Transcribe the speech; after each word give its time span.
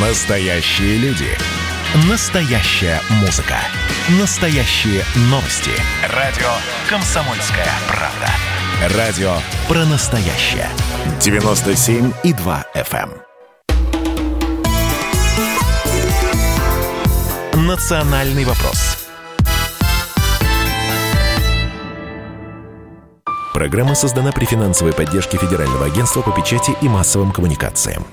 Настоящие 0.00 0.96
люди. 0.98 1.26
Настоящая 2.08 3.00
музыка. 3.20 3.56
Настоящие 4.20 5.02
новости. 5.22 5.72
Радио 6.14 6.46
«Комсомольская 6.88 7.66
правда». 7.88 8.96
Радио 8.96 9.32
про 9.66 9.84
настоящее. 9.86 10.68
97,2 11.18 12.64
FM. 12.76 13.10
эм. 17.54 17.66
Национальный 17.66 18.44
вопрос. 18.44 19.08
Программа 23.52 23.96
создана 23.96 24.30
при 24.30 24.44
финансовой 24.44 24.92
поддержке 24.92 25.38
Федерального 25.38 25.86
агентства 25.86 26.22
по 26.22 26.30
печати 26.30 26.70
и 26.82 26.88
массовым 26.88 27.32
коммуникациям. 27.32 28.06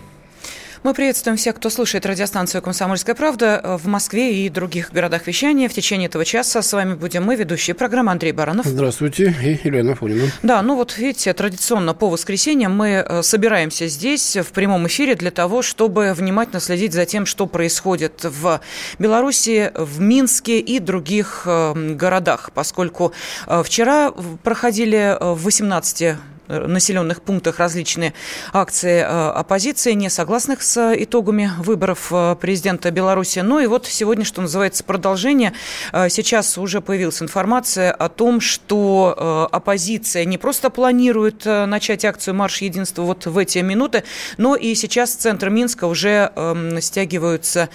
Мы 0.86 0.94
приветствуем 0.94 1.36
всех, 1.36 1.56
кто 1.56 1.72
слушает 1.72 2.06
радиостанцию 2.06 2.62
«Комсомольская 2.62 3.16
правда» 3.16 3.80
в 3.82 3.88
Москве 3.88 4.46
и 4.46 4.50
других 4.50 4.92
городах 4.92 5.26
вещания. 5.26 5.68
В 5.68 5.74
течение 5.74 6.06
этого 6.06 6.24
часа 6.26 6.62
с 6.62 6.72
вами 6.74 6.94
будем 6.94 7.24
мы, 7.24 7.36
ведущие 7.36 7.74
программы 7.74 8.12
Андрей 8.12 8.34
Баранов. 8.34 8.68
Здравствуйте, 8.68 9.36
и 9.42 9.60
Елена 9.68 9.96
Фонина. 9.96 10.28
Да, 10.44 10.62
ну 10.62 10.76
вот 10.76 10.96
видите, 11.00 11.34
традиционно 11.34 11.96
по 11.96 12.08
воскресеньям 12.08 12.78
мы 12.78 13.04
э, 13.04 13.24
собираемся 13.24 13.88
здесь 13.88 14.38
в 14.38 14.52
прямом 14.52 14.86
эфире 14.86 15.16
для 15.16 15.32
того, 15.32 15.64
чтобы 15.64 16.14
внимательно 16.14 16.60
следить 16.60 16.94
за 16.94 17.08
тем, 17.08 17.26
что 17.26 17.48
происходит 17.48 18.24
в 18.24 18.62
Беларуси, 19.00 19.72
в 19.74 20.00
Минске 20.00 20.60
и 20.60 20.78
других 20.78 21.48
э, 21.48 21.96
городах, 21.96 22.52
поскольку 22.54 23.12
э, 23.48 23.64
вчера 23.66 24.12
проходили 24.44 25.18
в 25.20 25.46
18 25.46 26.16
населенных 26.48 27.22
пунктах 27.22 27.60
различные 27.60 28.14
акции 28.54 29.00
э, 29.00 29.04
оппозиции, 29.04 29.94
не 29.94 30.10
согласных 30.10 30.62
с 30.62 30.94
итогами 30.96 31.52
выборов 31.60 32.12
э, 32.12 32.36
президента 32.40 32.92
Беларуси. 32.92 33.40
Ну 33.40 33.60
и 33.60 33.68
вот 33.68 33.86
сегодня, 33.88 34.26
что 34.26 34.42
называется, 34.42 34.84
продолжение. 34.84 35.54
Э, 35.92 36.10
сейчас 36.10 36.58
уже 36.58 36.82
появилась 36.82 37.22
информация 37.22 37.92
о 37.92 38.10
том, 38.10 38.40
что 38.40 39.48
оппозиция 39.52 40.26
не 40.26 40.38
просто 40.38 40.70
планирует 40.70 41.46
начать 41.46 42.06
акцию 42.06 42.36
«Марш 42.36 42.62
единства» 42.62 43.04
вот 43.04 43.26
в 43.26 43.38
эти 43.38 43.60
минуты, 43.60 44.04
но 44.38 44.56
и 44.56 44.76
сейчас 44.76 45.16
в 45.16 45.20
центр 45.20 45.50
Минска 45.50 45.86
уже 45.86 46.32
эм, 46.36 46.82
стягиваются 46.82 47.70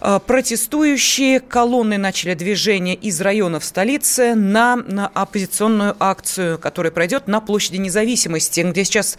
протестующие. 0.00 1.40
Колонны 1.40 1.98
начали 1.98 2.34
движение 2.34 2.94
из 2.94 3.20
районов 3.20 3.64
столицы 3.64 4.34
на, 4.34 4.76
на 4.76 5.08
оппозиционную 5.08 5.96
акцию, 5.98 6.58
которая 6.58 6.90
пройдет 6.90 7.26
на 7.28 7.40
площади 7.40 7.76
Независимости 7.76 8.05
независимости, 8.06 8.60
где 8.60 8.84
сейчас 8.84 9.18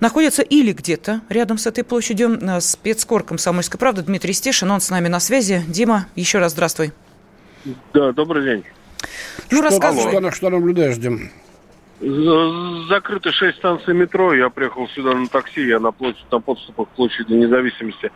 находится 0.00 0.42
или 0.42 0.72
где-то 0.72 1.20
рядом 1.28 1.58
с 1.58 1.66
этой 1.66 1.84
площадью 1.84 2.38
э, 2.40 2.60
спецкор 2.60 3.22
«Комсомольской 3.24 3.78
правды» 3.78 4.02
Дмитрий 4.02 4.32
Стешин. 4.32 4.70
Он 4.70 4.80
с 4.80 4.90
нами 4.90 5.08
на 5.08 5.20
связи. 5.20 5.62
Дима, 5.66 6.06
еще 6.14 6.38
раз 6.38 6.52
здравствуй. 6.52 6.92
Да, 7.92 8.12
добрый 8.12 8.44
день. 8.44 8.64
Ну, 9.50 9.60
рассказывай. 9.60 10.10
Что, 10.10 10.30
что 10.30 10.50
наблюдаешь, 10.50 10.96
Дим? 10.96 11.30
Закрыты 12.00 13.32
шесть 13.32 13.58
станций 13.58 13.92
метро. 13.92 14.32
Я 14.32 14.50
приехал 14.50 14.86
сюда 14.88 15.14
на 15.14 15.26
такси. 15.26 15.66
Я 15.66 15.80
на, 15.80 15.90
площадь, 15.90 16.30
на 16.30 16.40
подступах 16.40 16.88
к 16.88 16.90
площади 16.92 17.32
независимости. 17.32 18.12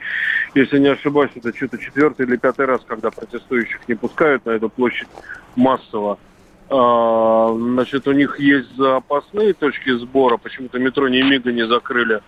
Если 0.54 0.78
не 0.78 0.88
ошибаюсь, 0.88 1.32
это 1.34 1.54
что-то 1.54 1.78
четвертый 1.78 2.26
или 2.26 2.36
пятый 2.36 2.66
раз, 2.66 2.80
когда 2.86 3.10
протестующих 3.10 3.80
не 3.88 3.94
пускают 3.94 4.46
на 4.46 4.50
эту 4.50 4.68
площадь 4.68 5.08
массово. 5.56 6.18
А, 6.74 7.54
значит, 7.54 8.08
у 8.08 8.12
них 8.12 8.40
есть 8.40 8.74
запасные 8.76 9.52
точки 9.52 9.90
сбора, 9.98 10.38
почему-то 10.38 10.78
метро 10.78 11.06
ни 11.06 11.20
мига 11.20 11.52
не 11.52 11.66
закрыли. 11.66 12.22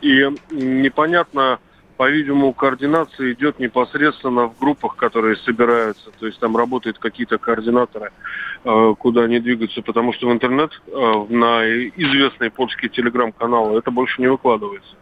И 0.00 0.24
непонятно, 0.52 1.58
по-видимому, 1.96 2.52
координация 2.52 3.32
идет 3.32 3.58
непосредственно 3.58 4.46
в 4.46 4.58
группах, 4.58 4.94
которые 4.94 5.34
собираются. 5.38 6.12
То 6.20 6.26
есть 6.26 6.38
там 6.38 6.56
работают 6.56 7.00
какие-то 7.00 7.38
координаторы, 7.38 8.12
а, 8.64 8.94
куда 8.94 9.22
они 9.22 9.40
двигаются, 9.40 9.82
потому 9.82 10.12
что 10.12 10.28
в 10.28 10.32
интернет 10.32 10.70
а, 10.92 11.26
на 11.28 11.66
известные 11.66 12.50
польские 12.50 12.90
телеграм-каналы 12.90 13.78
это 13.78 13.90
больше 13.90 14.20
не 14.20 14.28
выкладывается 14.28 14.94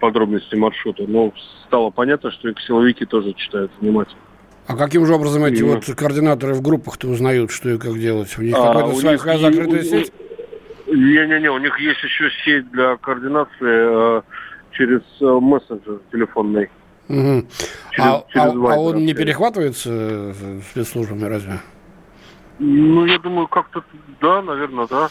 подробности 0.00 0.54
маршрута. 0.54 1.04
Но 1.06 1.34
стало 1.66 1.90
понятно, 1.90 2.30
что 2.30 2.48
и 2.48 2.54
силовики 2.66 3.04
тоже 3.04 3.34
читают 3.34 3.70
внимательно. 3.78 4.22
А 4.68 4.76
каким 4.76 5.06
же 5.06 5.14
образом 5.14 5.44
эти 5.44 5.62
вот 5.62 5.86
координаторы 5.96 6.52
в 6.52 6.60
группах-то 6.60 7.08
узнают, 7.08 7.50
что 7.50 7.70
и 7.70 7.78
как 7.78 7.98
делать? 7.98 8.36
У 8.38 8.42
них 8.42 8.54
а, 8.54 8.74
какая-то 8.74 8.96
своя 8.96 9.12
них, 9.14 9.40
закрытая 9.40 9.82
сеть? 9.82 10.12
Не-не-не, 10.86 11.50
у 11.50 11.58
них 11.58 11.80
есть 11.80 12.02
еще 12.02 12.30
сеть 12.44 12.70
для 12.70 12.98
координации 12.98 14.18
э, 14.18 14.22
через 14.72 15.00
э, 15.22 15.24
мессенджер 15.24 16.00
телефонный. 16.12 16.68
Угу. 17.08 17.46
Через, 17.92 18.06
а, 18.06 18.24
через 18.28 18.44
а, 18.44 18.74
а 18.74 18.78
он 18.78 19.06
не 19.06 19.14
перехватывается 19.14 20.34
спецслужбами 20.70 21.24
разве? 21.24 21.60
Ну, 22.58 23.06
я 23.06 23.18
думаю, 23.18 23.48
как-то 23.48 23.82
да, 24.20 24.42
наверное, 24.42 24.86
да. 24.86 25.08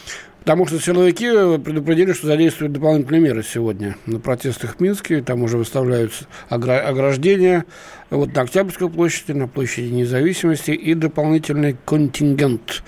Потому 0.48 0.66
что 0.66 0.80
силовики 0.80 1.28
предупредили, 1.60 2.14
что 2.14 2.28
задействуют 2.28 2.72
дополнительные 2.72 3.20
меры 3.20 3.44
сегодня 3.44 3.98
на 4.06 4.18
протестах 4.22 4.78
в 4.78 4.80
Минске. 4.80 5.22
Там 5.22 5.44
уже 5.44 5.58
выставляются 5.58 6.26
ограждения 6.48 7.66
вот 8.10 8.34
на 8.34 8.44
Октябрьской 8.44 8.90
площади, 8.90 9.34
на 9.34 9.50
площади 9.50 9.88
независимости 9.88 10.72
и 10.72 10.94
дополнительный 10.94 11.76
контингент 11.84 12.82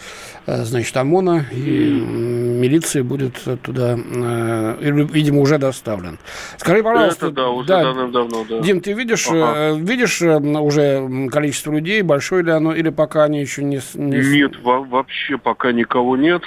э, 0.45 0.63
значит, 0.63 0.95
ОМОНа 0.95 1.47
и 1.51 1.99
милиции 1.99 3.01
будет 3.01 3.33
туда, 3.61 3.97
э, 3.99 4.75
видимо, 4.79 5.41
уже 5.41 5.57
доставлен. 5.57 6.17
Скажи, 6.55 6.81
пожалуйста, 6.81 7.25
Это, 7.25 7.35
да, 7.35 7.49
уже 7.49 7.67
да, 7.67 7.83
давно, 8.07 8.45
да. 8.49 8.59
Дим, 8.61 8.79
ты 8.79 8.93
видишь, 8.93 9.27
ага. 9.27 9.73
Э, 9.73 9.77
видишь 9.77 10.21
уже 10.21 11.29
количество 11.29 11.73
людей, 11.73 12.03
большое 12.03 12.41
ли 12.41 12.51
оно, 12.51 12.73
или 12.73 12.87
пока 12.87 13.25
они 13.25 13.41
еще 13.41 13.65
не... 13.65 13.81
не... 13.95 14.39
Нет, 14.39 14.53
вообще 14.63 15.37
пока 15.37 15.73
никого 15.73 16.15
нет. 16.15 16.43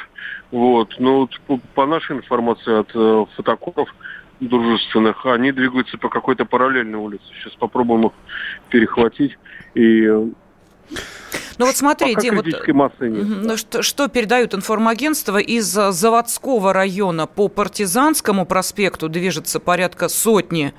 Вот. 0.52 0.94
Но 0.98 1.28
вот 1.48 1.60
по, 1.74 1.86
нашей 1.86 2.16
информации 2.16 2.78
от 2.78 2.90
э, 2.94 3.24
фотокоров 3.34 3.88
дружественных, 4.38 5.26
они 5.26 5.50
двигаются 5.50 5.98
по 5.98 6.08
какой-то 6.08 6.44
параллельной 6.44 6.98
улице. 6.98 7.24
Сейчас 7.40 7.54
попробуем 7.54 8.06
их 8.06 8.12
перехватить 8.68 9.36
и 9.74 10.04
э, 10.04 10.26
ну 11.58 11.66
вот 11.66 11.76
смотри, 11.76 12.14
Дим, 12.16 12.36
вот, 12.36 12.46
ну, 12.98 13.56
что, 13.56 13.82
что 13.82 14.08
передают 14.08 14.54
информагентства 14.54 15.38
из 15.38 15.66
заводского 15.66 16.72
района 16.72 17.26
по 17.26 17.48
Партизанскому 17.48 18.46
проспекту 18.46 19.08
движется 19.08 19.60
порядка 19.60 20.08
сотни 20.08 20.74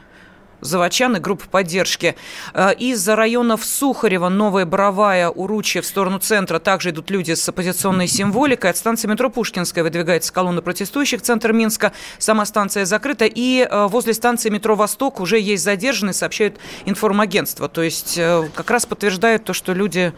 заводчан 0.64 1.16
и 1.16 1.20
групп 1.20 1.44
поддержки. 1.44 2.16
Э, 2.54 2.74
из-за 2.74 3.16
районов 3.16 3.66
Сухарева, 3.66 4.30
Новая 4.30 4.66
Боровая, 4.66 5.30
Уручья 5.30 5.82
в 5.82 5.86
сторону 5.86 6.20
центра 6.20 6.60
также 6.60 6.90
идут 6.92 7.10
люди 7.10 7.34
с 7.34 7.48
оппозиционной 7.48 8.08
символикой. 8.08 8.72
От 8.72 8.78
станции 8.78 9.08
метро 9.08 9.30
Пушкинская 9.30 9.84
выдвигается 9.84 10.34
колонна 10.34 10.62
протестующих, 10.62 11.22
центр 11.22 11.54
Минска. 11.54 11.94
Сама 12.18 12.46
станция 12.46 12.86
закрыта. 12.86 13.26
И 13.26 13.68
э, 13.70 13.88
возле 13.88 14.14
станции 14.14 14.50
метро 14.50 14.76
Восток 14.76 15.20
уже 15.20 15.40
есть 15.40 15.64
задержанные, 15.64 16.14
сообщают 16.14 16.58
информагентство. 16.86 17.68
То 17.70 17.82
есть 17.82 18.18
э, 18.18 18.50
как 18.56 18.70
раз 18.72 18.86
подтверждает 18.86 19.44
то, 19.44 19.54
что 19.54 19.74
люди 19.74 20.14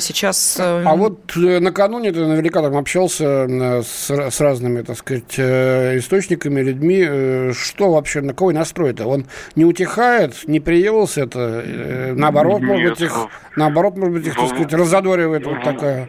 сейчас... 0.00 0.56
Э, 0.58 0.82
а 0.84 0.96
вот 0.96 1.36
э, 1.36 1.60
накануне 1.60 2.12
ты 2.12 2.26
наверняка 2.26 2.62
там 2.62 2.76
общался 2.76 3.46
э, 3.48 3.82
с, 3.82 4.10
с 4.10 4.40
разными, 4.40 4.82
так 4.82 4.96
сказать, 4.96 5.38
источниками, 5.38 6.60
людьми. 6.60 7.52
Что 7.52 7.92
вообще, 7.92 8.20
на 8.20 8.34
кого 8.34 8.52
настрой-то? 8.52 9.06
Он 9.06 9.26
не 9.54 9.64
утихает, 9.64 10.34
не 10.46 10.60
приелся 10.60 11.22
это? 11.22 12.12
Наоборот, 12.16 12.60
Нет. 12.60 12.68
может 12.68 12.90
быть, 12.90 13.00
их, 13.00 13.26
наоборот, 13.56 13.96
может 13.96 14.14
быть, 14.14 14.26
их, 14.26 14.34
так 14.34 14.48
сказать, 14.48 14.72
разодоривает 14.72 15.46
вот 15.46 15.62
такая... 15.62 16.08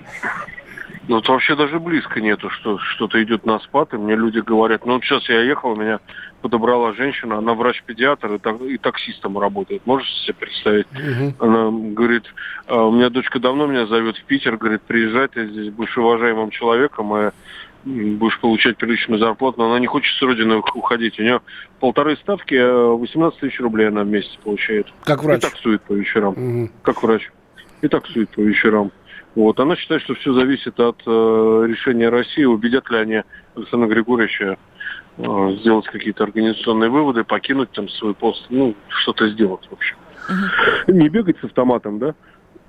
Ну, 1.10 1.18
это 1.18 1.32
вообще 1.32 1.56
даже 1.56 1.80
близко 1.80 2.22
нету, 2.22 2.52
что 2.52 2.78
что-то 2.78 3.22
идет 3.24 3.44
на 3.44 3.58
спад, 3.62 3.96
и 3.96 3.98
мне 3.98 4.16
люди 4.16 4.38
говорят, 4.38 4.86
ну, 4.86 4.94
вот 4.94 5.04
сейчас 5.04 5.28
я 5.28 5.42
ехал, 5.42 5.76
меня 5.76 6.00
подобрала 6.44 6.94
женщина, 6.94 7.40
она 7.40 7.56
врач-педиатр 7.56 8.36
и, 8.36 8.38
так, 8.38 8.62
и 8.62 8.78
таксистом 8.78 9.40
работает. 9.40 9.82
Можете 9.88 10.12
себе 10.20 10.36
представить? 10.36 10.86
Угу. 10.92 11.34
Она 11.40 11.72
говорит, 11.96 12.26
«А, 12.68 12.86
у 12.86 12.92
меня 12.92 13.10
дочка 13.10 13.40
давно 13.40 13.66
меня 13.66 13.88
зовет 13.88 14.18
в 14.18 14.24
Питер, 14.26 14.58
говорит, 14.58 14.84
приезжай, 14.84 15.28
ты 15.30 15.48
здесь 15.48 15.74
будешь 15.74 15.98
уважаемым 15.98 16.52
человеком, 16.52 17.18
и 17.18 17.32
будешь 17.86 18.40
получать 18.40 18.78
приличную 18.78 19.18
зарплату, 19.18 19.58
но 19.58 19.72
она 19.72 19.80
не 19.80 19.88
хочет 19.88 20.16
с 20.16 20.22
родины 20.22 20.58
уходить. 20.58 21.18
У 21.18 21.24
нее 21.24 21.42
полторы 21.80 22.18
ставки, 22.18 22.54
18 22.54 23.36
а 23.36 23.42
тысяч 23.42 23.60
рублей 23.60 23.88
она 23.88 24.04
в 24.04 24.08
месяц 24.08 24.38
получает. 24.44 24.86
Как 25.06 25.24
врач? 25.24 25.40
И 25.40 25.42
таксует 25.42 25.82
по 25.82 25.94
вечерам. 25.94 26.34
Угу. 26.34 26.72
Как 26.84 27.02
врач. 27.02 27.32
И 27.82 27.88
таксует 27.88 28.30
по 28.30 28.42
вечерам. 28.42 28.92
Вот. 29.36 29.60
Она 29.60 29.76
считает, 29.76 30.02
что 30.04 30.16
все 30.16 30.34
зависит 30.34 30.80
от 30.80 31.02
э, 31.06 31.66
решения 31.68 32.10
России, 32.10 32.44
убедят 32.44 32.90
ли 32.90 32.98
они 32.98 33.24
Александра 33.56 33.88
Григорьевича 33.88 34.58
Э, 35.22 35.58
сделать 35.60 35.86
какие-то 35.88 36.24
организационные 36.24 36.90
выводы, 36.90 37.26
покинуть 37.26 37.72
там 37.72 37.90
свой 37.90 38.14
пост, 38.14 38.46
ну, 38.50 38.74
что-то 38.88 39.28
сделать, 39.28 39.68
в 39.70 39.74
общем. 39.74 39.98
Не 40.88 41.10
бегать 41.10 41.38
с 41.42 41.44
автоматом, 41.44 42.00
да, 42.00 42.16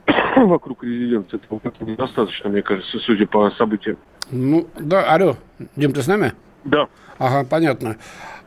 вокруг 0.36 0.82
резиденции, 0.82 1.36
этого 1.36 1.60
недостаточно, 1.78 2.50
мне 2.50 2.62
кажется, 2.62 2.98
судя 2.98 3.28
по 3.28 3.48
событиям. 3.52 3.98
Ну, 4.32 4.66
да, 4.80 5.14
алло, 5.14 5.36
Дим, 5.76 5.92
ты 5.92 6.02
с 6.02 6.08
нами? 6.08 6.32
Да. 6.64 6.88
Ага, 7.18 7.46
понятно. 7.48 7.96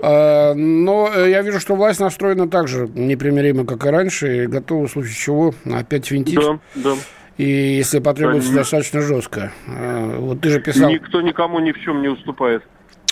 А, 0.01 0.54
но 0.54 1.10
э, 1.13 1.30
я 1.30 1.42
вижу, 1.42 1.60
что 1.60 1.75
власть 1.75 2.00
настроена 2.00 2.50
так 2.50 2.68
же 2.68 2.89
непримиримо, 2.94 3.65
как 3.65 3.86
и 3.86 3.89
раньше, 3.89 4.44
и 4.44 4.48
готова 4.48 4.88
в 4.88 4.92
случае 4.92 5.15
чего 5.15 5.54
опять 5.71 6.10
винтить. 6.12 6.36
Да, 6.36 6.60
да. 6.75 6.95
И 7.38 7.45
если 7.45 8.00
потребуется, 8.00 8.50
да, 8.51 8.57
достаточно 8.57 9.01
жестко. 9.01 9.51
А, 9.68 10.18
вот 10.19 10.42
ты 10.42 10.50
же 10.50 10.60
писал... 10.60 10.89
Никто 10.89 11.21
никому 11.21 11.60
ни 11.60 11.71
в 11.71 11.80
чем 11.80 12.01
не 12.01 12.10
уступает. 12.10 12.63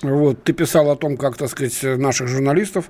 Вот, 0.04 0.44
ты 0.44 0.54
писал 0.54 0.90
о 0.90 0.96
том, 0.96 1.16
как, 1.16 1.38
так 1.38 1.50
сказать, 1.50 1.78
наших 1.84 2.28
журналистов 2.28 2.90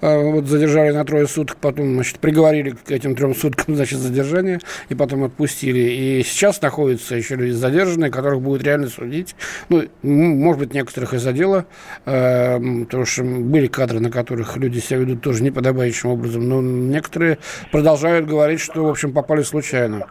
э, 0.00 0.30
вот, 0.32 0.46
задержали 0.46 0.90
на 0.90 1.04
трое 1.04 1.28
суток, 1.28 1.56
потом, 1.60 1.94
значит, 1.94 2.18
приговорили 2.18 2.70
к 2.70 2.90
этим 2.90 3.14
трем 3.14 3.34
суткам, 3.34 3.74
значит, 3.76 3.98
задержания, 3.98 4.60
и 4.88 4.94
потом 4.94 5.24
отпустили. 5.24 5.78
И 5.78 6.22
сейчас 6.24 6.60
находятся 6.60 7.14
еще 7.14 7.36
люди 7.36 7.52
задержанные, 7.52 8.10
которых 8.10 8.40
будут 8.40 8.64
реально 8.64 8.88
судить. 8.88 9.36
Ну, 9.68 9.84
может 10.02 10.60
быть, 10.60 10.74
некоторых 10.74 11.14
из-за 11.14 11.32
дела, 11.32 11.66
э, 12.06 12.58
потому 12.84 13.04
что 13.04 13.22
были 13.22 13.68
кадры, 13.68 14.00
на 14.00 14.10
которых 14.10 14.56
люди 14.56 14.80
себя 14.80 14.98
ведут 14.98 15.22
тоже 15.22 15.44
неподобающим 15.44 16.10
образом, 16.10 16.48
но 16.48 16.60
некоторые 16.60 17.38
продолжают 17.70 18.26
говорить, 18.26 18.60
что, 18.60 18.84
в 18.84 18.88
общем, 18.88 19.12
попали 19.12 19.42
случайно 19.42 20.06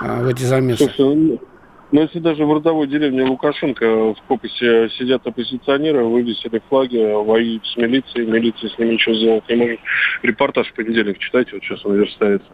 э, 0.00 0.22
в 0.22 0.28
эти 0.28 0.44
замесы. 0.44 0.88
Но 1.92 2.02
если 2.02 2.20
даже 2.20 2.44
в 2.44 2.52
родовой 2.52 2.86
деревне 2.86 3.24
Лукашенко 3.24 4.14
в 4.14 4.22
Копосе 4.28 4.88
сидят 4.90 5.26
оппозиционеры, 5.26 6.04
вывесили 6.04 6.62
флаги, 6.68 6.98
воюют 6.98 7.66
с 7.66 7.76
милицией, 7.76 8.26
милиция 8.26 8.70
с 8.70 8.78
ними 8.78 8.92
ничего 8.92 9.14
сделать 9.14 9.48
не 9.48 9.56
может. 9.56 9.80
Репортаж 10.22 10.68
в 10.68 10.74
понедельник 10.74 11.18
читайте, 11.18 11.50
вот 11.54 11.62
сейчас 11.62 11.84
он 11.84 11.94
верстается. 11.96 12.48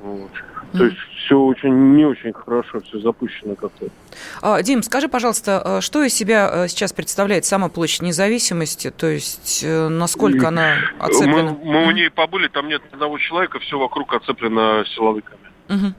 Вот. 0.00 0.30
То 0.72 0.84
есть 0.84 0.96
все 1.24 1.36
очень 1.36 1.96
не 1.96 2.04
очень 2.04 2.32
хорошо, 2.32 2.80
все 2.80 3.00
запущено 3.00 3.54
как-то. 3.54 3.86
А, 4.40 4.62
Дим, 4.62 4.82
скажи, 4.82 5.08
пожалуйста, 5.08 5.78
а 5.78 5.80
что 5.80 6.02
из 6.02 6.14
себя 6.14 6.48
э, 6.52 6.68
сейчас 6.68 6.92
представляет 6.92 7.44
сама 7.44 7.68
площадь 7.68 8.02
независимости? 8.02 8.90
То 8.90 9.08
есть 9.08 9.62
э, 9.64 9.88
насколько 9.88 10.48
она 10.48 10.76
оцеплена? 10.98 11.56
Мы, 11.62 11.64
мы 11.64 11.86
у 11.86 11.90
ней 11.90 12.10
побыли, 12.10 12.48
там 12.48 12.68
нет 12.68 12.82
одного 12.92 13.18
человека, 13.18 13.58
все 13.58 13.78
вокруг 13.78 14.14
оцеплено 14.14 14.84
силовиками. 14.94 15.40
Угу. 15.68 15.94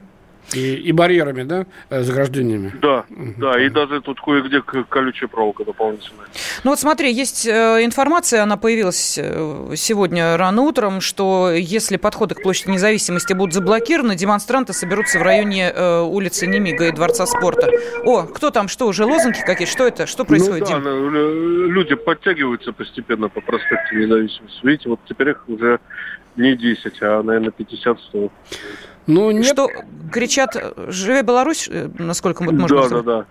И, 0.54 0.74
и 0.74 0.92
барьерами, 0.92 1.44
да, 1.44 1.66
э, 1.88 2.02
заграждениями? 2.02 2.72
Да, 2.82 3.04
угу. 3.08 3.34
да, 3.38 3.62
и 3.64 3.70
даже 3.70 4.00
тут 4.02 4.20
кое-где 4.20 4.60
колючая 4.60 5.28
проволока 5.28 5.64
дополнительная. 5.64 6.26
Ну 6.64 6.70
вот 6.70 6.78
смотри, 6.78 7.12
есть 7.12 7.46
э, 7.46 7.84
информация, 7.84 8.42
она 8.42 8.56
появилась 8.56 9.18
э, 9.18 9.74
сегодня 9.76 10.36
рано 10.36 10.62
утром, 10.62 11.00
что 11.00 11.50
если 11.52 11.96
подходы 11.96 12.34
к 12.34 12.42
площади 12.42 12.70
независимости 12.70 13.32
будут 13.32 13.54
заблокированы, 13.54 14.14
демонстранты 14.14 14.72
соберутся 14.72 15.18
в 15.18 15.22
районе 15.22 15.72
улицы 15.72 16.46
Немига 16.46 16.88
и 16.88 16.92
Дворца 16.92 17.24
спорта. 17.26 17.70
О, 18.04 18.24
кто 18.24 18.50
там, 18.50 18.68
что, 18.68 18.86
уже 18.86 19.04
лозунги 19.04 19.38
какие? 19.44 19.66
Что 19.66 19.86
это? 19.86 20.06
Что 20.06 20.24
происходит, 20.24 20.68
ну, 20.68 20.80
да, 20.80 20.80
Дим? 20.80 21.72
люди 21.72 21.94
подтягиваются 21.94 22.72
постепенно 22.72 23.28
по 23.28 23.40
проспекту 23.40 23.96
независимости. 23.96 24.60
Видите, 24.62 24.88
вот 24.88 25.00
теперь 25.08 25.30
их 25.30 25.48
уже 25.48 25.80
не 26.36 26.56
10, 26.56 27.02
а, 27.02 27.22
наверное, 27.22 27.52
50-100. 27.56 28.30
Ну, 29.06 29.30
нет. 29.30 29.46
Что 29.46 29.68
кричат 30.12 30.56
«Живе 30.88 31.22
Беларусь», 31.22 31.68
э, 31.70 31.88
насколько 31.98 32.44
мы 32.44 32.52
можем 32.52 32.76
Да, 32.76 32.82
сказать? 32.84 33.04
да, 33.04 33.18
да. 33.18 33.26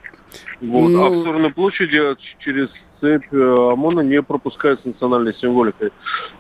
Вот. 0.61 0.89
Ну... 0.89 1.05
А 1.05 1.09
в 1.09 1.21
сторону 1.21 1.53
площади 1.53 1.99
через 2.39 2.69
цепь 2.99 3.25
э, 3.31 3.71
ОМОНа 3.73 4.01
не 4.01 4.21
пропускают 4.21 4.81
с 4.81 4.85
национальной 4.85 5.33
символикой. 5.35 5.91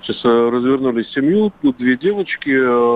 Сейчас 0.01 0.23
э, 0.25 0.49
развернули 0.49 1.03
семью, 1.03 1.53
тут 1.61 1.77
две 1.77 1.97
девочки, 1.97 2.51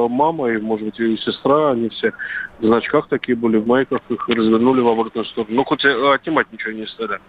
мама 0.09 0.51
и, 0.51 0.57
может 0.57 0.85
быть, 0.85 0.99
и 0.99 1.17
сестра, 1.17 1.71
они 1.71 1.89
все 1.89 2.11
в 2.59 2.65
значках 2.65 3.07
такие 3.09 3.35
были, 3.35 3.57
в 3.57 3.67
майках, 3.67 4.01
их 4.09 4.29
развернули 4.29 4.81
в 4.81 4.87
обратную 4.87 5.25
сторону. 5.25 5.55
Ну, 5.55 5.63
хоть 5.63 5.83
отнимать 5.85 6.51
ничего 6.51 6.71
не 6.71 6.87
стали. 6.87 7.19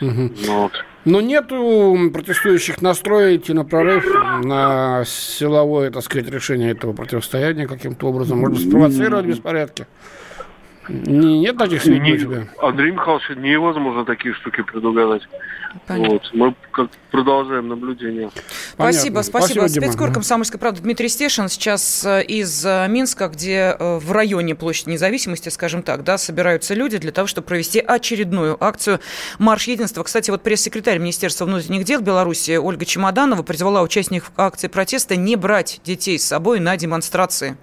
Угу. 0.00 0.30
Вот. 0.46 0.72
Но 1.04 1.20
нету 1.20 1.96
протестующих 2.12 2.82
настроить 2.82 3.48
на 3.48 3.64
прорыв, 3.64 4.04
на 4.44 5.04
силовое, 5.06 5.90
так 5.90 6.02
сказать, 6.02 6.28
решение 6.28 6.72
этого 6.72 6.92
противостояния 6.92 7.66
каким-то 7.66 8.08
образом. 8.08 8.40
Может 8.40 8.68
спровоцировать 8.68 9.26
беспорядки. 9.26 9.86
Не, 10.88 11.40
нет 11.40 11.56
таких 11.56 11.82
сведений 11.82 12.14
у 12.14 12.18
тебя? 12.18 12.48
Андрей 12.62 12.92
Михайлович, 12.92 13.28
невозможно 13.36 14.04
такие 14.04 14.34
штуки 14.34 14.62
предугадать. 14.62 15.22
Вот. 15.86 16.30
Мы 16.32 16.54
как 16.70 16.90
продолжаем 17.10 17.68
наблюдение. 17.68 18.30
Спасибо, 18.72 19.20
спасибо. 19.20 19.60
спасибо 19.60 19.84
Спецкор 19.84 20.12
«Комсомольской 20.12 20.58
правды» 20.58 20.80
Дмитрий 20.82 21.08
Стешин 21.08 21.48
сейчас 21.48 22.04
э, 22.06 22.22
из 22.24 22.64
э, 22.64 22.86
Минска, 22.88 23.28
где 23.28 23.76
э, 23.78 23.98
в 23.98 24.10
районе 24.12 24.54
площади 24.54 24.90
независимости, 24.90 25.50
скажем 25.50 25.82
так, 25.82 26.04
да, 26.04 26.16
собираются 26.16 26.74
люди 26.74 26.98
для 26.98 27.12
того, 27.12 27.26
чтобы 27.26 27.46
провести 27.46 27.80
очередную 27.80 28.62
акцию 28.62 29.00
«Марш 29.38 29.64
единства». 29.68 30.02
Кстати, 30.02 30.30
вот 30.30 30.42
пресс-секретарь 30.42 30.98
Министерства 30.98 31.44
внутренних 31.44 31.84
дел 31.84 32.00
Беларуси 32.00 32.56
Ольга 32.56 32.84
Чемоданова 32.84 33.42
призвала 33.42 33.82
участников 33.82 34.32
акции 34.36 34.68
протеста 34.68 35.16
не 35.16 35.36
брать 35.36 35.80
детей 35.84 36.18
с 36.18 36.24
собой 36.24 36.60
на 36.60 36.76
демонстрации. 36.76 37.56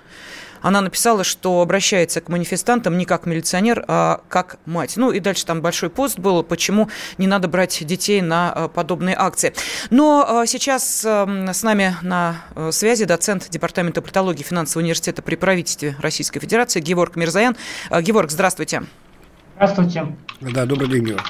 Она 0.66 0.82
написала, 0.82 1.24
что 1.24 1.62
обращается 1.62 2.22
к 2.22 2.30
манифестантам 2.30 2.98
не 2.98 3.06
как 3.06 3.28
милиционер, 3.28 3.86
а 3.88 4.22
как 4.30 4.58
мать. 4.66 4.98
Ну 4.98 5.12
и 5.12 5.20
дальше 5.20 5.46
там 5.46 5.62
большой 5.62 5.92
пост 5.92 6.18
был, 6.18 6.42
почему 6.42 6.90
не 7.20 7.28
надо 7.28 7.48
брать 7.48 7.86
детей 7.86 8.20
на 8.24 8.52
э, 8.56 8.70
подобные 8.74 9.16
акции. 9.16 9.54
Но 9.92 10.42
э, 10.42 10.48
сейчас 10.48 11.06
эм, 11.06 11.50
с 11.50 11.62
нами 11.62 11.96
на 12.02 12.38
э, 12.56 12.72
связи 12.72 13.06
доцент 13.06 13.48
Департамента 13.48 14.02
политологии 14.02 14.42
финансового 14.42 14.82
университета 14.82 15.22
при 15.22 15.36
правительстве 15.36 15.96
Российской 16.00 16.40
Федерации 16.40 16.80
Геворг 16.80 17.16
Мирзаян. 17.16 17.56
Геворг, 18.02 18.32
здравствуйте. 18.32 18.86
Здравствуйте. 19.58 20.16
Да, 20.42 20.66
добрый 20.66 20.90
день, 20.90 21.06
Георг. 21.06 21.26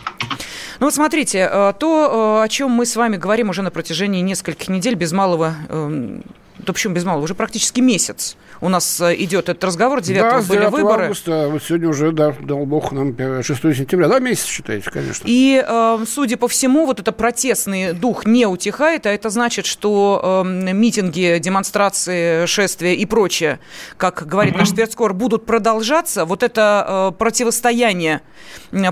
Ну 0.80 0.88
вот 0.88 0.94
смотрите, 0.94 1.74
то, 1.78 2.42
о 2.42 2.48
чем 2.48 2.72
мы 2.72 2.86
с 2.86 2.96
вами 2.96 3.18
говорим 3.18 3.50
уже 3.50 3.64
на 3.64 3.72
протяжении 3.72 4.22
нескольких 4.22 4.70
недель, 4.70 4.96
без 4.96 5.12
малого 5.12 5.56
эм, 5.68 6.24
да 6.60 6.74
почему 6.74 6.94
без 6.94 7.04
малого, 7.04 7.24
уже 7.24 7.36
практически 7.36 7.82
месяц 7.82 8.38
у 8.62 8.70
нас 8.70 9.02
э, 9.02 9.16
идет 9.18 9.50
этот 9.50 9.64
разговор, 9.64 10.02
9 10.02 10.20
да, 10.20 10.42
были 10.42 10.60
9 10.62 10.72
выборы. 10.72 11.04
августа, 11.04 11.48
вот 11.50 11.64
сегодня 11.64 11.90
уже, 11.90 12.12
да, 12.12 12.34
дал 12.42 12.66
бог 12.66 12.92
нам 12.92 13.16
6 13.44 13.62
сентября, 13.76 14.08
да, 14.08 14.20
месяц 14.20 14.46
считаете, 14.46 14.90
конечно. 14.90 15.24
И, 15.28 15.64
э, 15.66 16.06
судя 16.08 16.38
по 16.38 16.48
всему, 16.48 16.86
вот 16.86 17.00
этот 17.00 17.18
протестный 17.18 17.94
дух 17.94 18.26
не 18.26 18.46
утихает, 18.46 19.06
а 19.06 19.12
это 19.12 19.30
значит, 19.30 19.66
что 19.66 20.44
э, 20.46 20.48
митинги, 20.74 21.38
демонстрации, 21.40 22.46
шествия 22.46 22.96
и 22.96 23.06
прочее, 23.06 23.60
как 23.98 24.26
говорит 24.28 24.56
наш 24.56 24.70
спецкор, 24.70 25.14
будут 25.14 25.46
продолжаться. 25.46 26.26
Вот 26.26 26.44
это 26.44 27.12
э, 27.14 27.18
противостояние 27.18 28.22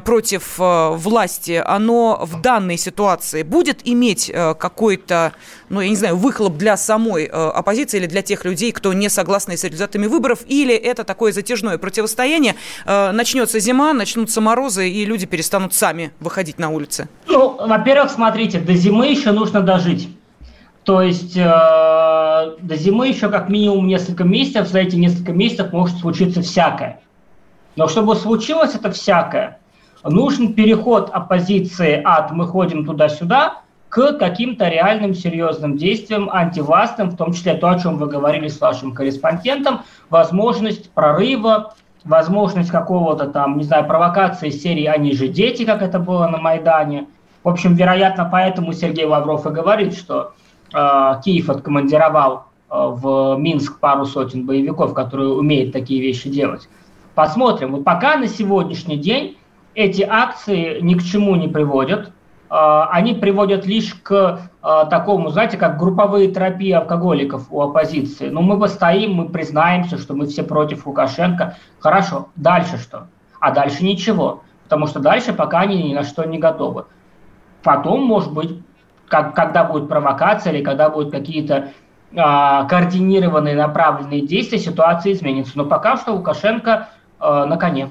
против 0.05 0.59
э, 0.59 0.89
власти, 0.91 1.61
оно 1.65 2.19
в 2.25 2.41
данной 2.41 2.77
ситуации 2.77 3.43
будет 3.43 3.81
иметь 3.83 4.29
э, 4.33 4.53
какой-то, 4.55 5.33
ну, 5.73 5.81
я 5.81 5.89
не 5.89 5.95
знаю, 5.95 6.15
выхлоп 6.15 6.55
для 6.55 6.77
самой 6.77 7.25
э, 7.25 7.29
оппозиции 7.29 7.97
или 7.97 8.05
для 8.05 8.21
тех 8.21 8.45
людей, 8.45 8.71
кто 8.71 8.93
не 8.93 9.09
согласны 9.09 9.57
с 9.57 9.63
результатами 9.63 10.05
выборов, 10.05 10.39
или 10.47 10.73
это 10.75 11.03
такое 11.03 11.31
затяжное 11.31 11.77
противостояние, 11.77 12.55
э, 12.85 13.11
начнется 13.11 13.59
зима, 13.59 13.93
начнутся 13.93 14.39
морозы, 14.39 14.89
и 14.89 15.03
люди 15.05 15.25
перестанут 15.25 15.73
сами 15.73 16.11
выходить 16.19 16.59
на 16.59 16.69
улицы? 16.69 17.09
Ну, 17.27 17.57
во-первых, 17.67 18.11
смотрите, 18.11 18.59
до 18.59 18.73
зимы 18.73 19.07
еще 19.07 19.31
нужно 19.31 19.61
дожить. 19.61 20.09
То 20.83 21.01
есть 21.01 21.35
э, 21.35 21.41
до 21.41 22.75
зимы 22.75 23.07
еще 23.07 23.29
как 23.29 23.49
минимум 23.49 23.87
несколько 23.87 24.23
месяцев, 24.23 24.67
за 24.67 24.79
эти 24.79 24.95
несколько 24.95 25.31
месяцев 25.31 25.71
может 25.71 25.97
случиться 25.97 26.41
всякое. 26.41 26.99
Но 27.75 27.87
чтобы 27.87 28.15
случилось 28.15 28.75
это 28.75 28.91
всякое, 28.91 29.59
нужен 30.03 30.53
переход 30.53 31.09
оппозиции 31.11 31.99
от 32.03 32.31
«мы 32.31 32.47
ходим 32.47 32.85
туда-сюда» 32.85 33.62
к 33.93 34.13
каким-то 34.13 34.69
реальным 34.69 35.13
серьезным 35.13 35.77
действиям, 35.77 36.27
антивластным, 36.27 37.11
в 37.11 37.15
том 37.15 37.31
числе 37.31 37.53
то, 37.53 37.69
о 37.69 37.79
чем 37.79 37.97
вы 37.97 38.07
говорили 38.07 38.47
с 38.47 38.59
вашим 38.59 38.91
корреспондентом, 38.91 39.81
возможность 40.09 40.89
прорыва, 40.93 41.75
возможность 42.03 42.71
какого-то 42.71 43.27
там, 43.27 43.59
не 43.59 43.63
знаю, 43.63 43.85
провокации 43.85 44.49
серии 44.49 44.85
«Они 44.85 45.13
же 45.13 45.27
дети», 45.27 45.63
как 45.63 45.83
это 45.83 45.99
было 45.99 46.25
на 46.27 46.39
Майдане. 46.39 47.05
В 47.43 47.49
общем, 47.49 47.75
вероятно, 47.75 48.27
поэтому 48.31 48.73
Сергей 48.73 49.05
Лавров 49.05 49.45
и 49.45 49.51
говорит, 49.51 49.95
что 49.95 50.33
э, 50.73 51.11
Киев 51.23 51.51
откомандировал 51.51 52.45
э, 52.71 52.75
в 52.75 53.35
Минск 53.37 53.79
пару 53.79 54.07
сотен 54.07 54.47
боевиков, 54.47 54.95
которые 54.95 55.29
умеют 55.33 55.71
такие 55.71 56.01
вещи 56.01 56.29
делать. 56.29 56.67
Посмотрим. 57.13 57.73
Вот 57.73 57.83
пока 57.83 58.15
на 58.15 58.27
сегодняшний 58.27 58.97
день 58.97 59.37
эти 59.75 60.01
акции 60.01 60.79
ни 60.81 60.95
к 60.95 61.03
чему 61.03 61.35
не 61.35 61.47
приводят. 61.47 62.11
А, 62.55 62.87
они 62.91 63.15
приводят 63.15 63.65
лишь 63.65 63.95
к 63.95 64.41
а, 64.61 64.85
такому, 64.85 65.29
знаете, 65.29 65.57
как 65.57 65.79
групповые 65.79 66.31
терапии 66.31 66.71
алкоголиков 66.71 67.47
у 67.49 67.59
оппозиции. 67.61 68.29
Ну, 68.29 68.43
мы 68.43 68.59
постоим, 68.59 69.15
мы 69.15 69.29
признаемся, 69.29 69.97
что 69.97 70.13
мы 70.13 70.27
все 70.27 70.43
против 70.43 70.85
Лукашенко. 70.85 71.55
Хорошо, 71.79 72.27
дальше 72.35 72.77
что? 72.77 73.07
А 73.39 73.49
дальше 73.49 73.83
ничего, 73.83 74.43
потому 74.65 74.85
что 74.85 74.99
дальше 74.99 75.33
пока 75.33 75.61
они 75.61 75.81
ни 75.81 75.95
на 75.95 76.03
что 76.03 76.25
не 76.25 76.37
готовы. 76.37 76.85
Потом, 77.63 78.03
может 78.03 78.31
быть, 78.31 78.61
как, 79.07 79.33
когда 79.33 79.63
будет 79.63 79.89
провокация 79.89 80.53
или 80.53 80.63
когда 80.63 80.91
будут 80.91 81.11
какие-то 81.11 81.69
а, 82.15 82.65
координированные 82.65 83.55
направленные 83.55 84.27
действия, 84.27 84.59
ситуация 84.59 85.13
изменится. 85.13 85.53
Но 85.55 85.65
пока 85.65 85.97
что 85.97 86.11
Лукашенко 86.11 86.89
а, 87.17 87.47
на 87.47 87.57
коне. 87.57 87.89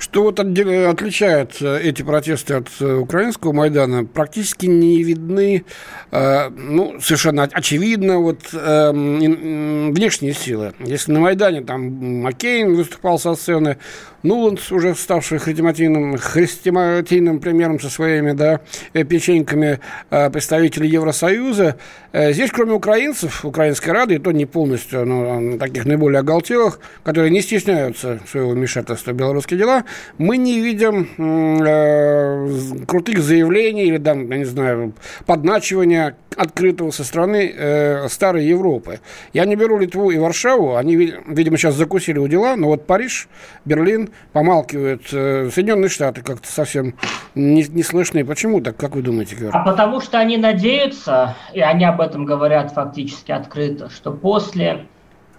Что 0.00 0.22
вот 0.22 0.40
отличает 0.40 1.60
эти 1.60 2.00
протесты 2.00 2.54
от 2.54 2.68
э, 2.80 2.94
украинского 2.94 3.52
Майдана? 3.52 4.06
Практически 4.06 4.64
не 4.64 5.02
видны, 5.02 5.66
э, 6.10 6.48
ну, 6.48 6.98
совершенно 7.02 7.42
очевидно, 7.42 8.18
вот 8.18 8.50
внешние 8.50 10.32
силы. 10.32 10.72
Если 10.80 11.12
на 11.12 11.20
Майдане 11.20 11.60
там 11.60 12.22
Маккейн 12.22 12.74
выступал 12.74 13.18
со 13.18 13.34
сцены, 13.34 13.76
Нуланд, 14.22 14.60
уже 14.70 14.94
ставший 14.94 15.38
хрестоматийным, 15.38 16.18
хрестоматийным 16.18 17.40
примером 17.40 17.80
со 17.80 17.88
своими 17.88 18.32
да, 18.32 18.60
печеньками 18.92 19.80
представителей 20.10 20.88
Евросоюза, 20.88 21.76
здесь, 22.12 22.50
кроме 22.50 22.72
украинцев, 22.72 23.44
Украинской 23.44 23.90
Рады, 23.90 24.16
и 24.16 24.18
то 24.18 24.32
не 24.32 24.46
полностью, 24.46 25.06
но 25.06 25.56
таких 25.58 25.86
наиболее 25.86 26.20
оголтелых, 26.20 26.80
которые 27.02 27.30
не 27.30 27.40
стесняются 27.40 28.20
своего 28.28 28.50
вмешательства 28.50 29.12
в 29.12 29.14
белорусские 29.14 29.58
дела, 29.58 29.84
мы 30.18 30.36
не 30.36 30.60
видим 30.60 31.08
э, 31.18 32.84
крутых 32.86 33.20
заявлений 33.22 33.84
или, 33.86 33.98
там, 33.98 34.30
я 34.30 34.38
не 34.38 34.44
знаю, 34.44 34.92
подначивания 35.26 36.16
открытого 36.36 36.90
со 36.90 37.04
стороны 37.04 37.52
э, 37.54 38.08
старой 38.08 38.44
Европы. 38.44 39.00
Я 39.32 39.44
не 39.44 39.56
беру 39.56 39.78
Литву 39.78 40.10
и 40.10 40.18
Варшаву, 40.18 40.76
они, 40.76 40.96
видимо, 40.96 41.56
сейчас 41.56 41.74
закусили 41.74 42.18
у 42.18 42.28
дела, 42.28 42.56
но 42.56 42.68
вот 42.68 42.86
Париж, 42.86 43.28
Берлин 43.64 44.09
помалкивают, 44.32 45.02
э, 45.12 45.50
Соединенные 45.52 45.88
Штаты 45.88 46.22
как-то 46.22 46.50
совсем 46.50 46.94
не, 47.34 47.62
не 47.64 47.82
слышны. 47.82 48.24
Почему 48.24 48.60
так, 48.60 48.76
как 48.76 48.94
вы 48.94 49.02
думаете, 49.02 49.36
Георг? 49.36 49.54
А 49.54 49.64
потому 49.64 50.00
что 50.00 50.18
они 50.18 50.36
надеются, 50.36 51.34
и 51.52 51.60
они 51.60 51.84
об 51.84 52.00
этом 52.00 52.24
говорят 52.24 52.72
фактически 52.72 53.32
открыто, 53.32 53.90
что 53.90 54.12
после 54.12 54.86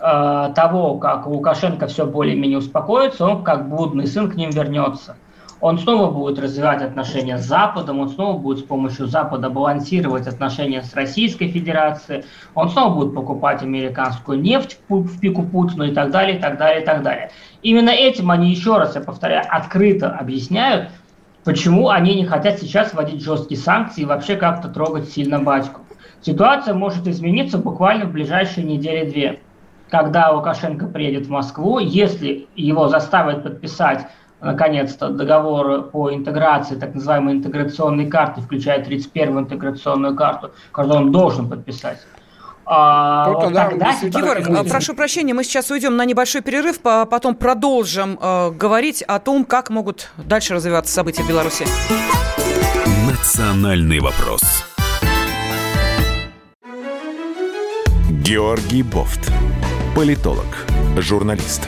Э, 0.04 0.52
того, 0.56 0.98
как 0.98 1.28
Лукашенко 1.28 1.86
все 1.86 2.08
более-менее 2.08 2.58
успокоится, 2.58 3.24
он 3.24 3.44
как 3.44 3.70
блудный 3.70 4.08
сын 4.08 4.32
к 4.32 4.36
ним 4.36 4.50
вернется. 4.50 5.16
Он 5.62 5.78
снова 5.78 6.10
будет 6.10 6.40
развивать 6.40 6.82
отношения 6.82 7.38
с 7.38 7.46
Западом, 7.46 8.00
он 8.00 8.10
снова 8.10 8.38
будет 8.38 8.60
с 8.60 8.64
помощью 8.64 9.06
Запада 9.06 9.50
балансировать 9.50 10.28
отношения 10.28 10.82
с 10.82 10.96
Российской 10.96 11.50
Федерацией, 11.50 12.26
он 12.56 12.70
снова 12.72 12.96
будет 12.96 13.14
покупать 13.14 13.62
американскую 13.62 14.42
нефть 14.42 14.80
в 14.90 15.20
пику 15.20 15.44
Путину 15.44 15.84
и 15.86 15.94
так 15.94 16.10
далее, 16.10 16.40
и 16.40 16.42
так 16.42 16.58
далее, 16.58 16.82
и 16.82 16.86
так 16.86 17.04
далее. 17.04 17.30
Именно 17.62 17.92
этим 17.92 18.32
они, 18.32 18.50
еще 18.50 18.78
раз 18.78 18.96
я 18.96 19.02
повторяю, 19.02 19.46
открыто 19.48 20.10
объясняют, 20.10 20.90
почему 21.44 21.90
они 21.90 22.16
не 22.16 22.26
хотят 22.26 22.60
сейчас 22.60 22.94
вводить 22.94 23.24
жесткие 23.24 23.60
санкции 23.60 24.02
и 24.02 24.06
вообще 24.06 24.38
как-то 24.38 24.68
трогать 24.68 25.10
сильно 25.10 25.40
батьку. 25.40 25.82
Ситуация 26.22 26.74
может 26.74 27.08
измениться 27.08 27.60
буквально 27.60 28.06
в 28.06 28.12
ближайшие 28.12 28.66
недели-две 28.66 29.40
когда 29.92 30.32
Лукашенко 30.32 30.88
приедет 30.88 31.28
в 31.28 31.30
Москву, 31.30 31.78
если 31.80 32.48
его 32.56 32.88
заставят 32.88 33.44
подписать 33.44 34.08
наконец-то 34.42 35.10
договор 35.10 35.84
по 35.84 36.14
интеграции, 36.14 36.76
так 36.76 36.94
называемой 36.96 37.36
интеграционной 37.36 38.08
карты, 38.08 38.42
включая 38.42 38.84
31-ю 38.84 39.40
интеграционную 39.40 40.16
карту, 40.16 40.52
которую 40.72 41.06
он 41.06 41.12
должен 41.12 41.50
подписать. 41.50 42.00
А, 42.66 43.28
ну, 43.28 43.42
тогда, 43.42 43.70
тогда 43.70 43.92
Егор, 44.02 44.38
а, 44.38 44.64
прошу 44.64 44.94
прощения, 44.94 45.34
мы 45.34 45.44
сейчас 45.44 45.70
уйдем 45.72 45.98
на 45.98 46.06
небольшой 46.06 46.42
перерыв, 46.42 46.80
потом 46.80 47.36
продолжим 47.36 48.18
э, 48.22 48.52
говорить 48.52 49.02
о 49.02 49.20
том, 49.20 49.46
как 49.46 49.70
могут 49.70 50.12
дальше 50.18 50.54
развиваться 50.54 50.94
события 50.94 51.24
в 51.24 51.28
Беларуси. 51.28 51.66
Национальный 53.10 54.00
вопрос. 54.00 54.42
Георгий 58.24 58.84
Бофт 58.84 59.32
политолог, 59.96 60.66
журналист, 60.98 61.68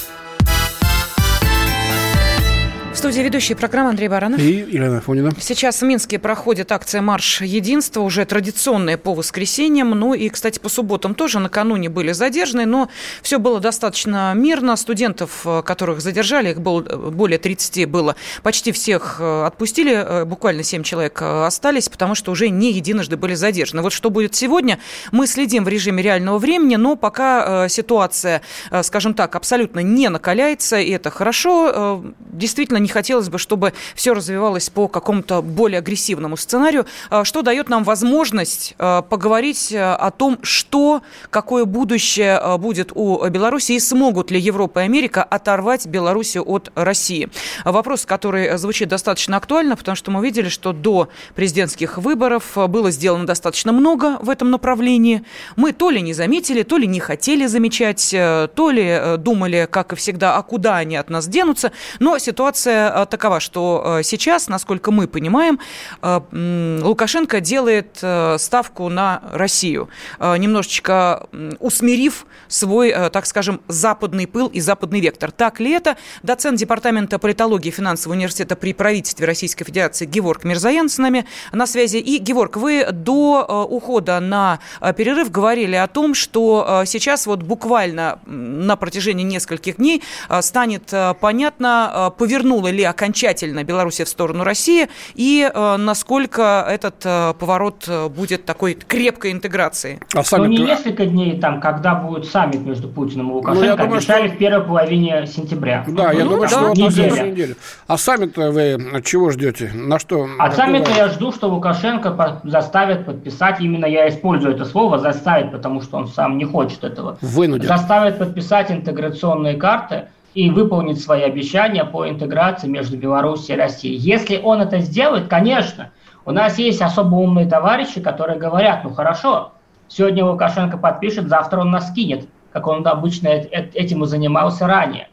студии 2.97 3.21
ведущая 3.21 3.55
программа 3.55 3.91
Андрей 3.91 4.09
Баранов. 4.09 4.39
И 4.39 4.51
Елена 4.51 4.99
Фонина. 4.99 5.31
Сейчас 5.39 5.81
в 5.81 5.85
Минске 5.85 6.19
проходит 6.19 6.73
акция 6.73 7.01
«Марш 7.01 7.41
единства», 7.41 8.01
уже 8.01 8.25
традиционная 8.25 8.97
по 8.97 9.13
воскресеньям. 9.13 9.91
Ну 9.91 10.13
и, 10.13 10.27
кстати, 10.27 10.59
по 10.59 10.67
субботам 10.67 11.15
тоже 11.15 11.39
накануне 11.39 11.87
были 11.87 12.11
задержаны, 12.11 12.65
но 12.65 12.89
все 13.21 13.39
было 13.39 13.61
достаточно 13.61 14.33
мирно. 14.35 14.75
Студентов, 14.75 15.41
э, 15.45 15.61
которых 15.63 16.01
задержали, 16.01 16.51
их 16.51 16.59
было 16.59 16.83
э, 16.85 17.09
более 17.11 17.39
30 17.39 17.89
было, 17.89 18.17
почти 18.43 18.73
всех 18.73 19.17
э, 19.19 19.45
отпустили, 19.45 20.25
буквально 20.25 20.63
7 20.63 20.83
человек 20.83 21.21
остались, 21.21 21.87
потому 21.87 22.13
что 22.13 22.31
уже 22.31 22.49
не 22.49 22.73
единожды 22.73 23.15
были 23.15 23.35
задержаны. 23.35 23.83
Вот 23.83 23.93
что 23.93 24.09
будет 24.09 24.35
сегодня, 24.35 24.79
мы 25.13 25.27
следим 25.27 25.63
в 25.63 25.69
режиме 25.69 26.03
реального 26.03 26.39
времени, 26.39 26.75
но 26.75 26.97
пока 26.97 27.69
ситуация, 27.69 28.41
скажем 28.81 29.13
так, 29.13 29.35
абсолютно 29.35 29.79
не 29.79 30.09
накаляется, 30.09 30.77
и 30.77 30.91
это 30.91 31.09
хорошо. 31.09 32.03
Действительно, 32.19 32.80
не 32.81 32.89
хотелось 32.89 33.29
бы, 33.29 33.37
чтобы 33.37 33.73
все 33.95 34.13
развивалось 34.13 34.69
по 34.69 34.87
какому-то 34.87 35.41
более 35.41 35.79
агрессивному 35.79 36.37
сценарию, 36.37 36.85
а, 37.09 37.23
что 37.23 37.41
дает 37.41 37.69
нам 37.69 37.83
возможность 37.83 38.75
а, 38.77 39.01
поговорить 39.01 39.73
а, 39.73 39.95
о 39.95 40.11
том, 40.11 40.39
что, 40.41 41.01
какое 41.29 41.65
будущее 41.65 42.57
будет 42.57 42.91
у 42.93 43.27
Беларуси 43.29 43.73
и 43.73 43.79
смогут 43.79 44.31
ли 44.31 44.39
Европа 44.39 44.79
и 44.79 44.83
Америка 44.83 45.23
оторвать 45.23 45.85
Белоруссию 45.85 46.43
от 46.47 46.71
России. 46.75 47.29
Вопрос, 47.65 48.05
который 48.05 48.57
звучит 48.57 48.89
достаточно 48.89 49.37
актуально, 49.37 49.75
потому 49.75 49.95
что 49.95 50.11
мы 50.11 50.23
видели, 50.23 50.49
что 50.49 50.73
до 50.73 51.09
президентских 51.35 51.97
выборов 51.97 52.57
было 52.69 52.91
сделано 52.91 53.25
достаточно 53.25 53.71
много 53.71 54.17
в 54.21 54.29
этом 54.29 54.51
направлении. 54.51 55.23
Мы 55.55 55.71
то 55.73 55.89
ли 55.89 56.01
не 56.01 56.13
заметили, 56.13 56.63
то 56.63 56.77
ли 56.77 56.87
не 56.87 56.99
хотели 56.99 57.45
замечать, 57.45 58.09
то 58.11 58.69
ли 58.71 59.17
думали, 59.17 59.67
как 59.69 59.93
и 59.93 59.95
всегда, 59.95 60.37
а 60.37 60.43
куда 60.43 60.77
они 60.77 60.95
от 60.95 61.09
нас 61.09 61.27
денутся. 61.27 61.71
Но 61.99 62.17
ситуация 62.17 62.70
Ситуация 62.71 63.05
такова, 63.05 63.39
что 63.39 63.97
э, 63.99 64.03
сейчас, 64.03 64.47
насколько 64.47 64.91
мы 64.91 65.07
понимаем, 65.07 65.59
э, 66.01 66.79
Лукашенко 66.81 67.41
делает 67.41 67.99
э, 68.01 68.37
ставку 68.39 68.87
на 68.87 69.21
Россию, 69.33 69.89
немножечко 70.19 71.27
усмирив 71.59 72.25
свой, 72.47 72.91
так 72.91 73.25
скажем, 73.25 73.61
западный 73.67 74.27
пыл 74.27 74.47
и 74.47 74.59
западный 74.59 74.99
вектор. 74.99 75.31
Так 75.31 75.59
ли 75.59 75.71
это? 75.71 75.97
Доцент 76.23 76.57
Департамента 76.59 77.19
политологии 77.19 77.69
и 77.69 77.71
финансового 77.71 78.15
университета 78.15 78.55
при 78.55 78.73
правительстве 78.73 79.25
Российской 79.25 79.65
Федерации 79.65 80.05
Геворг 80.05 80.43
Мирзаян 80.43 80.89
с 80.89 80.97
нами 80.97 81.25
на 81.51 81.65
связи. 81.65 81.97
И, 81.97 82.17
Геворг, 82.17 82.57
вы 82.57 82.87
до 82.91 83.67
ухода 83.69 84.19
на 84.19 84.59
перерыв 84.95 85.31
говорили 85.31 85.75
о 85.75 85.87
том, 85.87 86.13
что 86.13 86.83
сейчас 86.85 87.27
вот 87.27 87.41
буквально 87.43 88.19
на 88.25 88.75
протяжении 88.75 89.23
нескольких 89.23 89.77
дней 89.77 90.03
станет 90.41 90.93
понятно, 91.19 92.13
повернула 92.61 92.67
ли 92.69 92.83
окончательно 92.83 93.63
Белоруссия 93.63 94.05
в 94.05 94.09
сторону 94.09 94.43
России 94.43 94.87
и 95.15 95.49
э, 95.53 95.77
насколько 95.77 96.65
этот 96.69 96.95
э, 97.03 97.33
поворот 97.39 97.85
э, 97.87 98.07
будет 98.09 98.45
такой 98.45 98.73
крепкой 98.73 99.31
интеграции? 99.31 99.99
А 100.13 100.23
саммит... 100.23 100.47
Ну, 100.47 100.65
не 100.65 100.71
несколько 100.71 101.05
дней 101.05 101.39
там, 101.39 101.59
когда 101.59 101.95
будет 101.95 102.25
саммит 102.25 102.61
между 102.61 102.87
Путиным 102.87 103.31
и 103.31 103.33
Лукашенко, 103.33 103.67
ну, 103.69 103.77
думаю, 103.77 103.97
обещали 103.97 104.27
что... 104.27 104.35
в 104.35 104.39
первой 104.39 104.65
половине 104.65 105.27
сентября. 105.27 105.83
Да, 105.87 106.11
я 106.11 106.23
ну, 106.23 106.31
думаю, 106.31 106.41
да. 106.41 106.47
что 106.49 106.91
следующей 106.91 107.31
неделе. 107.31 107.55
А 107.87 107.97
саммит 107.97 108.37
вы 108.37 109.01
чего 109.03 109.31
ждете? 109.31 109.71
На 109.73 109.99
что? 109.99 110.27
От 110.39 110.55
саммита 110.55 110.91
я 110.91 111.07
жду, 111.09 111.31
что 111.31 111.47
Лукашенко 111.47 112.41
заставит 112.43 113.05
подписать, 113.05 113.59
именно 113.59 113.85
я 113.85 114.07
использую 114.09 114.55
это 114.55 114.65
слово, 114.65 114.99
заставит, 114.99 115.51
потому 115.51 115.81
что 115.81 115.97
он 115.97 116.07
сам 116.07 116.37
не 116.37 116.45
хочет 116.45 116.83
этого. 116.83 117.17
Вынудит. 117.21 117.67
Заставит 117.67 118.19
подписать 118.19 118.71
интеграционные 118.71 119.55
карты, 119.55 120.05
и 120.33 120.49
выполнить 120.49 121.01
свои 121.01 121.23
обещания 121.23 121.83
по 121.83 122.07
интеграции 122.07 122.67
между 122.67 122.97
Беларусью 122.97 123.55
и 123.55 123.59
Россией. 123.59 123.97
Если 123.97 124.37
он 124.37 124.61
это 124.61 124.79
сделает, 124.79 125.27
конечно, 125.27 125.91
у 126.25 126.31
нас 126.31 126.57
есть 126.57 126.81
особо 126.81 127.15
умные 127.15 127.47
товарищи, 127.47 127.99
которые 127.99 128.39
говорят, 128.39 128.83
ну 128.83 128.91
хорошо, 128.91 129.53
сегодня 129.87 130.25
Лукашенко 130.25 130.77
подпишет, 130.77 131.27
завтра 131.27 131.61
он 131.61 131.71
нас 131.71 131.91
кинет, 131.91 132.27
как 132.53 132.67
он 132.67 132.85
обычно 132.87 133.27
этим 133.27 134.03
и 134.03 134.07
занимался 134.07 134.67
ранее. 134.67 135.09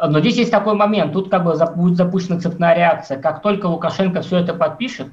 Но 0.00 0.20
здесь 0.20 0.36
есть 0.36 0.50
такой 0.50 0.74
момент, 0.74 1.12
тут 1.12 1.30
как 1.30 1.44
бы 1.44 1.54
будет 1.74 1.96
запущена 1.96 2.38
цепная 2.38 2.74
реакция. 2.76 3.20
Как 3.20 3.42
только 3.42 3.66
Лукашенко 3.66 4.20
все 4.20 4.38
это 4.38 4.54
подпишет, 4.54 5.08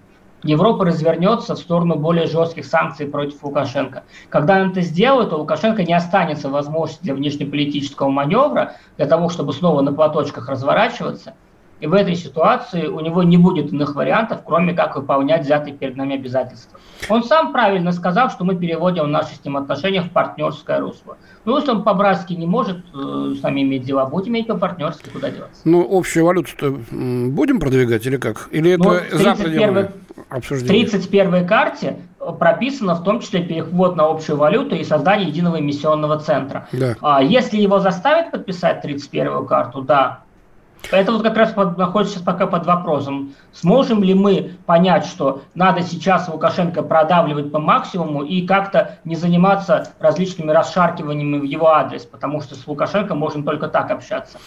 Европа 0.46 0.86
развернется 0.86 1.56
в 1.56 1.58
сторону 1.58 1.96
более 1.96 2.28
жестких 2.28 2.66
санкций 2.66 3.08
против 3.08 3.44
Лукашенко. 3.44 4.04
Когда 4.30 4.62
он 4.62 4.70
это 4.70 4.82
сделает, 4.82 5.32
то 5.32 5.38
Лукашенко 5.38 5.84
не 5.84 5.94
останется 5.94 6.50
возможности 6.50 7.02
для 7.04 7.16
внешнеполитического 7.16 8.10
маневра, 8.10 8.76
для 8.98 9.08
того, 9.08 9.30
чтобы 9.30 9.54
снова 9.54 9.82
на 9.82 9.92
платочках 9.92 10.48
разворачиваться. 10.48 11.34
И 11.82 11.88
в 11.88 11.94
этой 11.94 12.16
ситуации 12.16 12.88
у 12.88 13.02
него 13.02 13.24
не 13.24 13.38
будет 13.38 13.74
иных 13.74 13.96
вариантов, 13.96 14.42
кроме 14.46 14.74
как 14.74 14.96
выполнять 14.96 15.44
взятые 15.44 15.76
перед 15.76 15.98
нами 15.98 16.16
обязательства. 16.16 16.80
Он 17.10 17.24
сам 17.24 17.52
правильно 17.52 17.92
сказал, 17.92 18.30
что 18.30 18.46
мы 18.46 18.56
переводим 18.56 19.12
наши 19.12 19.36
с 19.36 19.44
ним 19.44 19.58
отношения 19.58 20.02
в 20.02 20.10
партнерское 20.10 20.80
русло. 20.80 21.18
Ну, 21.44 21.58
если 21.58 21.72
он 21.72 21.84
по-братски 21.84 22.34
не 22.34 22.46
может 22.46 22.78
э, 22.94 23.36
с 23.38 23.44
нами 23.44 23.62
иметь 23.62 23.84
дела, 23.84 24.06
будем 24.06 24.32
иметь 24.32 24.48
по-партнерски, 24.48 25.10
куда 25.10 25.30
деваться. 25.30 25.62
Ну, 25.66 25.86
общую 25.90 26.26
валюту-то 26.26 26.72
будем 26.92 27.60
продвигать 27.60 28.06
или 28.06 28.18
как? 28.18 28.48
Или 28.52 28.76
ну, 28.76 28.94
это 28.94 29.18
за 29.18 29.36
пределами 29.36 29.92
обсуждения? 30.30 30.86
В 30.86 30.90
31 30.92 31.46
карте 31.46 31.98
прописано 32.40 32.96
в 32.96 33.04
том 33.04 33.20
числе 33.20 33.44
переход 33.44 33.96
на 33.96 34.06
общую 34.06 34.38
валюту 34.38 34.76
и 34.76 34.84
создание 34.84 35.28
единого 35.28 35.60
эмиссионного 35.60 36.20
центра. 36.20 36.68
Да. 36.72 36.96
А 37.02 37.22
если 37.22 37.58
его 37.58 37.80
заставят 37.80 38.32
подписать 38.32 38.82
31 38.82 39.46
карту, 39.46 39.82
да, 39.82 40.22
это 40.92 41.12
вот 41.12 41.24
как 41.24 41.38
раз 41.38 41.52
под, 41.52 41.78
находится 41.78 42.16
сейчас 42.16 42.24
пока 42.24 42.48
под 42.48 42.66
вопросом. 42.66 43.34
Сможем 43.54 44.04
ли 44.04 44.14
мы 44.14 44.56
понять, 44.66 45.06
что 45.06 45.42
надо 45.54 45.82
сейчас 45.82 46.28
Лукашенко 46.28 46.84
продавливать 46.84 47.52
по 47.52 47.60
максимуму 47.60 48.24
и 48.24 48.46
как-то 48.46 49.00
не 49.04 49.16
заниматься 49.16 49.92
различными 50.00 50.52
расшаркиваниями 50.52 51.40
в 51.40 51.44
его 51.44 51.70
адрес, 51.70 52.06
потому 52.06 52.42
что 52.42 52.56
с 52.56 52.68
Лукашенко 52.68 53.16
можем 53.16 53.44
только 53.44 53.68
так 53.68 53.92
общаться. 53.92 54.38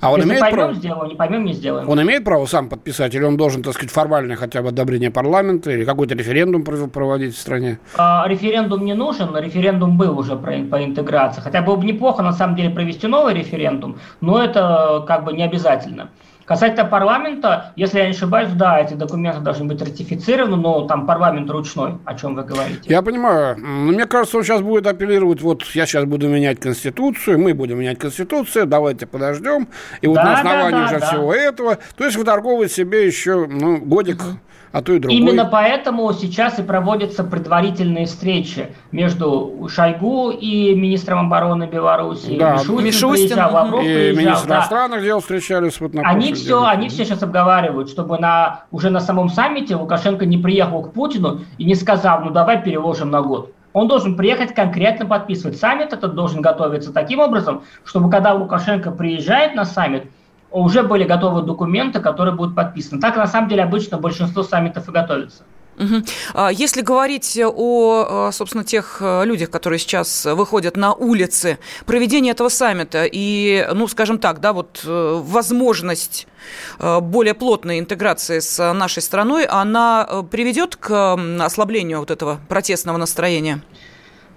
А 0.00 0.10
он 0.10 0.16
Если 0.18 0.30
имеет 0.30 0.40
поймем, 0.40 0.58
право? 0.58 0.74
сделаем, 0.74 1.08
не 1.08 1.14
поймем, 1.14 1.44
не 1.44 1.52
сделаем. 1.54 1.88
Он 1.88 2.02
имеет 2.02 2.24
право 2.24 2.44
сам 2.46 2.68
подписать, 2.68 3.14
или 3.14 3.24
он 3.24 3.36
должен, 3.36 3.62
так 3.62 3.74
сказать, 3.74 3.90
формальное 3.90 4.36
хотя 4.36 4.62
бы 4.62 4.68
одобрение 4.68 5.10
парламента, 5.10 5.70
или 5.70 5.84
какой-то 5.84 6.14
референдум 6.14 6.64
проводить 6.64 7.34
в 7.34 7.38
стране? 7.38 7.78
А, 7.96 8.26
референдум 8.28 8.84
не 8.84 8.94
нужен, 8.94 9.34
референдум 9.36 9.96
был 9.96 10.18
уже 10.18 10.36
про, 10.36 10.58
по 10.62 10.84
интеграции. 10.84 11.40
Хотя 11.40 11.62
было 11.62 11.76
бы 11.76 11.84
неплохо, 11.86 12.22
на 12.22 12.32
самом 12.32 12.56
деле, 12.56 12.70
провести 12.70 13.06
новый 13.06 13.34
референдум, 13.34 13.98
но 14.20 14.42
это 14.42 15.04
как 15.06 15.24
бы 15.24 15.32
не 15.32 15.42
обязательно. 15.42 16.10
Касательно 16.44 16.84
парламента, 16.84 17.72
если 17.76 17.98
я 17.98 18.04
не 18.06 18.10
ошибаюсь, 18.10 18.50
да, 18.52 18.78
эти 18.78 18.94
документы 18.94 19.40
должны 19.40 19.64
быть 19.66 19.80
ратифицированы, 19.80 20.56
но 20.56 20.86
там 20.86 21.06
парламент 21.06 21.50
ручной, 21.50 21.98
о 22.04 22.14
чем 22.14 22.34
вы 22.34 22.44
говорите. 22.44 22.82
Я 22.84 23.02
понимаю. 23.02 23.56
Но 23.58 23.92
мне 23.92 24.06
кажется, 24.06 24.36
он 24.36 24.44
сейчас 24.44 24.60
будет 24.60 24.86
апеллировать, 24.86 25.40
вот 25.40 25.62
я 25.74 25.86
сейчас 25.86 26.04
буду 26.04 26.28
менять 26.28 26.60
Конституцию, 26.60 27.38
мы 27.38 27.54
будем 27.54 27.78
менять 27.78 27.98
Конституцию, 27.98 28.66
давайте 28.66 29.06
подождем. 29.06 29.68
И 30.02 30.06
вот 30.06 30.16
да, 30.16 30.24
на 30.24 30.34
основании 30.34 30.72
да, 30.72 30.78
да, 30.78 30.84
уже 30.86 31.00
да. 31.00 31.06
всего 31.06 31.34
этого, 31.34 31.78
то 31.96 32.04
есть 32.04 32.16
выторговывать 32.16 32.72
себе 32.72 33.06
еще 33.06 33.46
ну, 33.46 33.78
годик 33.78 34.22
угу 34.22 34.38
а 34.74 34.82
то 34.82 34.92
и 34.92 34.98
другой. 34.98 35.16
Именно 35.16 35.44
поэтому 35.44 36.12
сейчас 36.12 36.58
и 36.58 36.62
проводятся 36.62 37.22
предварительные 37.22 38.06
встречи 38.06 38.74
между 38.90 39.68
Шойгу 39.72 40.32
и 40.32 40.74
министром 40.74 41.26
обороны 41.26 41.68
Беларуси. 41.68 42.36
Да, 42.36 42.54
Мишустин, 42.54 42.84
Мишустин 42.84 43.28
приезжал, 43.28 43.54
Лавров 43.54 43.82
и 43.82 43.84
приезжал. 43.84 44.24
министр 44.24 44.48
да. 44.48 44.54
иностранных 44.56 45.02
дел 45.04 45.20
встречались. 45.20 45.80
Вот 45.80 45.94
на 45.94 46.02
они, 46.02 46.33
все, 46.34 46.64
они 46.64 46.88
все 46.88 47.04
сейчас 47.04 47.22
обговаривают, 47.22 47.88
чтобы 47.88 48.18
на, 48.18 48.64
уже 48.70 48.90
на 48.90 49.00
самом 49.00 49.28
саммите 49.28 49.76
Лукашенко 49.76 50.26
не 50.26 50.38
приехал 50.38 50.82
к 50.82 50.92
Путину 50.92 51.40
и 51.58 51.64
не 51.64 51.74
сказал, 51.74 52.20
ну 52.20 52.30
давай 52.30 52.62
переложим 52.62 53.10
на 53.10 53.22
год. 53.22 53.52
Он 53.72 53.88
должен 53.88 54.16
приехать 54.16 54.54
конкретно 54.54 55.06
подписывать. 55.06 55.58
Саммит 55.58 55.92
этот 55.92 56.14
должен 56.14 56.40
готовиться 56.40 56.92
таким 56.92 57.18
образом, 57.18 57.62
чтобы 57.84 58.08
когда 58.08 58.32
Лукашенко 58.32 58.92
приезжает 58.92 59.54
на 59.54 59.64
саммит, 59.64 60.10
уже 60.50 60.84
были 60.84 61.02
готовы 61.02 61.42
документы, 61.42 62.00
которые 62.00 62.34
будут 62.34 62.54
подписаны. 62.54 63.00
Так, 63.00 63.16
на 63.16 63.26
самом 63.26 63.48
деле, 63.48 63.64
обычно 63.64 63.98
большинство 63.98 64.44
саммитов 64.44 64.88
и 64.88 64.92
готовится. 64.92 65.42
Угу. 65.76 66.50
Если 66.52 66.82
говорить 66.82 67.38
о, 67.44 68.30
собственно, 68.32 68.64
тех 68.64 68.98
э, 69.00 69.24
людях, 69.24 69.50
которые 69.50 69.78
сейчас 69.78 70.24
выходят 70.24 70.76
на 70.76 70.92
улицы, 70.92 71.58
проведение 71.86 72.32
этого 72.32 72.48
саммита 72.48 73.04
и, 73.10 73.66
ну, 73.72 73.88
скажем 73.88 74.18
так, 74.18 74.40
да, 74.40 74.52
вот 74.52 74.82
э, 74.84 75.20
возможность 75.24 76.26
э, 76.78 77.00
более 77.00 77.34
плотной 77.34 77.78
интеграции 77.78 78.38
с 78.38 78.72
нашей 78.72 79.02
страной, 79.02 79.44
она 79.46 80.08
приведет 80.30 80.76
к 80.76 81.18
ослаблению 81.40 82.00
вот 82.00 82.10
этого 82.10 82.40
протестного 82.48 82.96
настроения? 82.96 83.62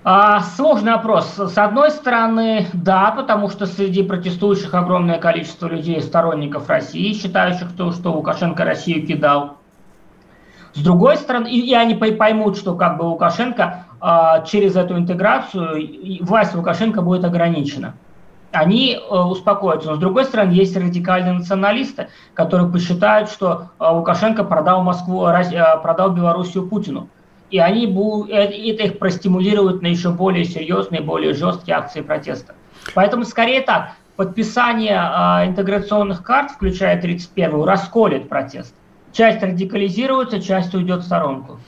А, 0.04 0.42
сложный 0.42 0.94
опрос. 0.94 1.36
С 1.36 1.58
одной 1.58 1.92
стороны, 1.92 2.68
да, 2.72 3.12
потому 3.12 3.50
что 3.50 3.66
среди 3.66 4.04
протестующих 4.04 4.74
огромное 4.74 5.20
количество 5.20 5.68
людей, 5.68 6.02
сторонников 6.02 6.70
России, 6.70 7.14
считающих, 7.14 7.76
то, 7.76 7.92
что 7.92 8.14
Лукашенко 8.14 8.64
Россию 8.64 9.06
кидал. 9.06 9.58
С 10.74 10.82
другой 10.82 11.18
стороны, 11.18 11.48
и, 11.48 11.60
и 11.60 11.74
они 11.74 11.96
поймут, 11.96 12.58
что 12.58 12.76
как 12.76 12.98
бы 12.98 13.04
Лукашенко 13.04 13.86
а, 14.00 14.42
через 14.42 14.76
эту 14.76 14.98
интеграцию, 14.98 16.20
власть 16.22 16.56
Лукашенко 16.56 17.02
будет 17.02 17.24
ограничена. 17.26 17.96
Они 18.52 18.98
а, 18.98 19.28
успокоятся. 19.28 19.90
Но 19.90 19.96
с 19.96 20.00
другой 20.00 20.26
стороны, 20.26 20.52
есть 20.52 20.76
радикальные 20.76 21.34
националисты, 21.34 22.10
которые 22.34 22.72
посчитают, 22.72 23.30
что 23.30 23.70
а, 23.78 23.94
Лукашенко 23.94 24.44
продал 24.44 24.84
Москву, 24.84 25.26
а, 25.26 25.78
продал 25.78 26.12
Белоруссию 26.12 26.68
Путину 26.68 27.10
и 27.50 27.60
они 27.60 27.88
будут, 27.88 28.30
э, 28.30 28.34
это 28.34 28.84
их 28.84 29.00
простимулирует 29.00 29.82
на 29.82 29.88
еще 29.88 30.10
более 30.10 30.46
серьезные, 30.46 31.02
более 31.02 31.34
жесткие 31.34 31.78
акции 31.78 32.02
протеста. 32.02 32.56
Поэтому 32.94 33.24
скорее 33.24 33.62
так, 33.62 33.92
подписание 34.16 34.98
э, 34.98 35.48
интеграционных 35.48 36.24
карт, 36.24 36.52
включая 36.52 37.02
31-ю, 37.02 37.66
расколет 37.66 38.30
протест. 38.30 38.74
Часть 39.18 39.42
радикализируется, 39.42 40.40
часть 40.40 40.76
уйдет 40.76 41.02
в 41.02 41.06
сторонку. 41.06 41.60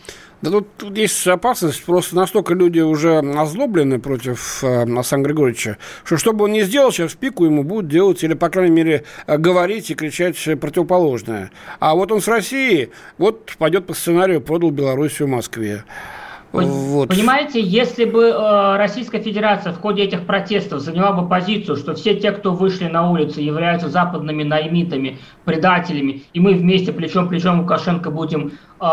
Да 0.44 0.52
тут, 0.52 0.68
тут 0.78 0.96
есть 0.96 1.26
опасность, 1.28 1.84
просто 1.84 2.16
настолько 2.16 2.54
люди 2.54 2.80
уже 2.80 3.18
озлоблены 3.18 3.98
против 3.98 4.64
э, 4.64 4.86
Асан 4.96 5.24
Григорьевича, 5.24 5.78
что 6.04 6.18
что 6.18 6.32
бы 6.32 6.46
он 6.46 6.52
ни 6.52 6.62
сделал, 6.62 6.92
сейчас 6.92 7.14
в 7.14 7.18
пику 7.18 7.46
ему 7.46 7.64
будут 7.64 7.88
делать, 7.88 8.24
или, 8.24 8.36
по 8.36 8.50
крайней 8.50 8.76
мере, 8.76 9.04
э, 9.26 9.38
говорить 9.38 9.90
и 9.90 9.96
кричать 9.96 10.38
противоположное. 10.62 11.50
А 11.80 11.96
вот 11.96 12.12
он 12.12 12.22
с 12.22 12.28
Россией, 12.28 12.92
вот 13.18 13.52
пойдет 13.58 13.88
по 13.88 13.96
сценарию, 13.96 14.42
продал 14.42 14.70
Белоруссию 14.70 15.28
Москве. 15.28 15.84
Вот. 16.52 17.10
Понимаете, 17.10 17.62
если 17.62 18.06
бы 18.06 18.26
э, 18.26 18.78
Российская 18.78 19.20
Федерация 19.20 19.72
в 19.72 19.80
ходе 19.80 20.04
этих 20.04 20.26
протестов 20.26 20.80
заняла 20.80 21.12
бы 21.12 21.28
позицию, 21.28 21.76
что 21.76 21.94
все 21.94 22.16
те, 22.16 22.32
кто 22.32 22.54
вышли 22.54 22.88
на 22.88 23.10
улицы, 23.10 23.42
являются 23.42 23.88
западными 23.88 24.44
наймитами, 24.44 25.20
предателями, 25.46 26.24
и 26.34 26.40
мы 26.40 26.54
вместе 26.54 26.92
плечом 26.92 27.30
плечом 27.30 27.62
Лукашенко 27.62 28.10
будем 28.10 28.54
э, 28.80 28.86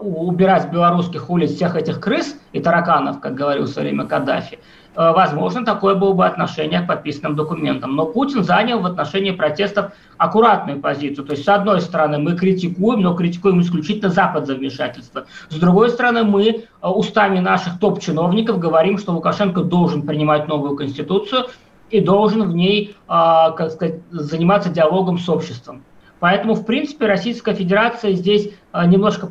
убирать 0.00 0.64
с 0.64 0.66
белорусских 0.66 1.30
улиц 1.30 1.54
всех 1.54 1.76
этих 1.76 2.00
крыс 2.00 2.36
и 2.52 2.60
тараканов, 2.60 3.20
как 3.20 3.34
говорил 3.34 3.64
в 3.64 3.68
свое 3.68 3.88
время 3.88 4.06
Каддафи, 4.06 4.58
возможно, 4.96 5.64
такое 5.64 5.94
было 5.94 6.12
бы 6.12 6.26
отношение 6.26 6.80
к 6.80 6.86
подписанным 6.86 7.36
документам. 7.36 7.94
Но 7.96 8.06
Путин 8.06 8.42
занял 8.42 8.80
в 8.80 8.86
отношении 8.86 9.30
протестов 9.30 9.92
аккуратную 10.16 10.80
позицию. 10.80 11.26
То 11.26 11.32
есть, 11.32 11.44
с 11.44 11.48
одной 11.48 11.80
стороны, 11.82 12.18
мы 12.18 12.34
критикуем, 12.36 13.02
но 13.02 13.14
критикуем 13.14 13.60
исключительно 13.60 14.08
Запад 14.10 14.46
за 14.46 14.54
вмешательство. 14.54 15.26
С 15.50 15.56
другой 15.56 15.90
стороны, 15.90 16.24
мы 16.24 16.48
э, 16.48 16.88
устами 16.88 17.38
наших 17.38 17.78
топ-чиновников 17.78 18.58
говорим, 18.58 18.96
что 18.98 19.12
Лукашенко 19.12 19.62
должен 19.62 20.02
принимать 20.02 20.48
новую 20.48 20.76
конституцию 20.76 21.46
и 21.90 22.00
должен 22.00 22.48
в 22.48 22.54
ней, 22.54 22.96
э, 22.96 23.06
как 23.08 23.70
сказать, 23.70 24.00
заниматься 24.10 24.70
диалогом 24.70 25.18
с 25.18 25.28
обществом. 25.28 25.82
Поэтому, 26.18 26.54
в 26.54 26.64
принципе, 26.64 27.06
Российская 27.06 27.54
Федерация 27.54 28.12
здесь 28.12 28.50
немножко 28.72 29.28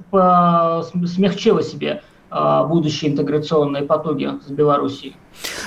смягчила 1.08 1.64
себе 1.64 2.04
будущие 2.30 3.12
интеграционные 3.12 3.82
потуги 3.84 4.30
с 4.46 4.52
Белоруссией. 4.52 5.16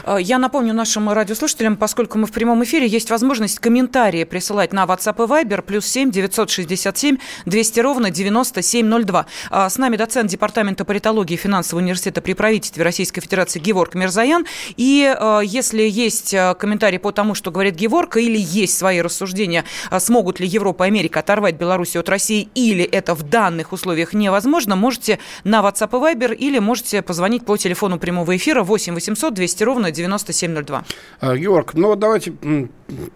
Э, 0.05 0.19
я 0.21 0.39
напомню 0.39 0.75
нашим 0.75 1.11
радиослушателям, 1.11 1.77
поскольку 1.77 2.19
мы 2.19 2.27
в 2.27 2.33
прямом 2.33 2.63
эфире, 2.65 2.87
есть 2.87 3.11
возможность 3.11 3.59
комментарии 3.59 4.25
присылать 4.25 4.73
на 4.73 4.85
WhatsApp 4.85 5.25
и 5.25 5.29
Viber, 5.29 5.63
плюс 5.63 5.87
7 5.87 6.11
967 6.11 7.17
200 7.47 7.81
ровно 7.81 8.11
9702. 8.11 9.27
А, 9.51 9.71
с 9.71 9.79
нами 9.79 9.97
доцент 9.97 10.31
Департамента 10.31 10.85
политологии 10.85 11.37
финансового 11.37 11.83
университета 11.83 12.21
при 12.21 12.35
правительстве 12.35 12.85
Российской 12.85 13.21
Федерации 13.21 13.59
Геворг 13.59 13.95
Мирзаян. 13.95 14.47
И 14.77 15.15
э, 15.19 15.41
если 15.45 15.83
есть 15.83 16.35
э, 16.35 16.55
комментарии 16.55 16.99
по 16.99 17.13
тому, 17.13 17.35
что 17.35 17.51
говорит 17.51 17.75
Геворг, 17.75 18.17
или 18.17 18.39
есть 18.39 18.77
свои 18.77 19.01
рассуждения, 19.01 19.65
смогут 19.99 20.41
ли 20.41 20.47
Европа 20.47 20.85
и 20.85 20.87
Америка 20.87 21.21
оторвать 21.21 21.57
Белоруссию 21.57 22.01
от 22.01 22.09
России, 22.09 22.49
или 22.55 22.85
это 22.85 23.15
в 23.15 23.23
данных 23.23 23.73
условиях 23.73 24.13
невозможно, 24.13 24.77
можете 24.77 25.19
на 25.45 25.61
WhatsApp 25.61 25.91
и 25.91 26.15
Viber, 26.15 26.35
или 26.35 26.59
можете 26.59 27.03
позвонить 27.03 27.45
по 27.45 27.57
телефону 27.57 27.99
прямого 27.99 28.37
эфира 28.37 28.63
8 28.63 28.95
800 28.95 29.35
200 29.35 29.58
200 29.59 29.65
ровно 29.65 29.91
9702. 29.91 30.85
А, 31.21 31.37
Георг, 31.37 31.75
ну 31.75 31.89
вот 31.89 31.99
давайте, 31.99 32.33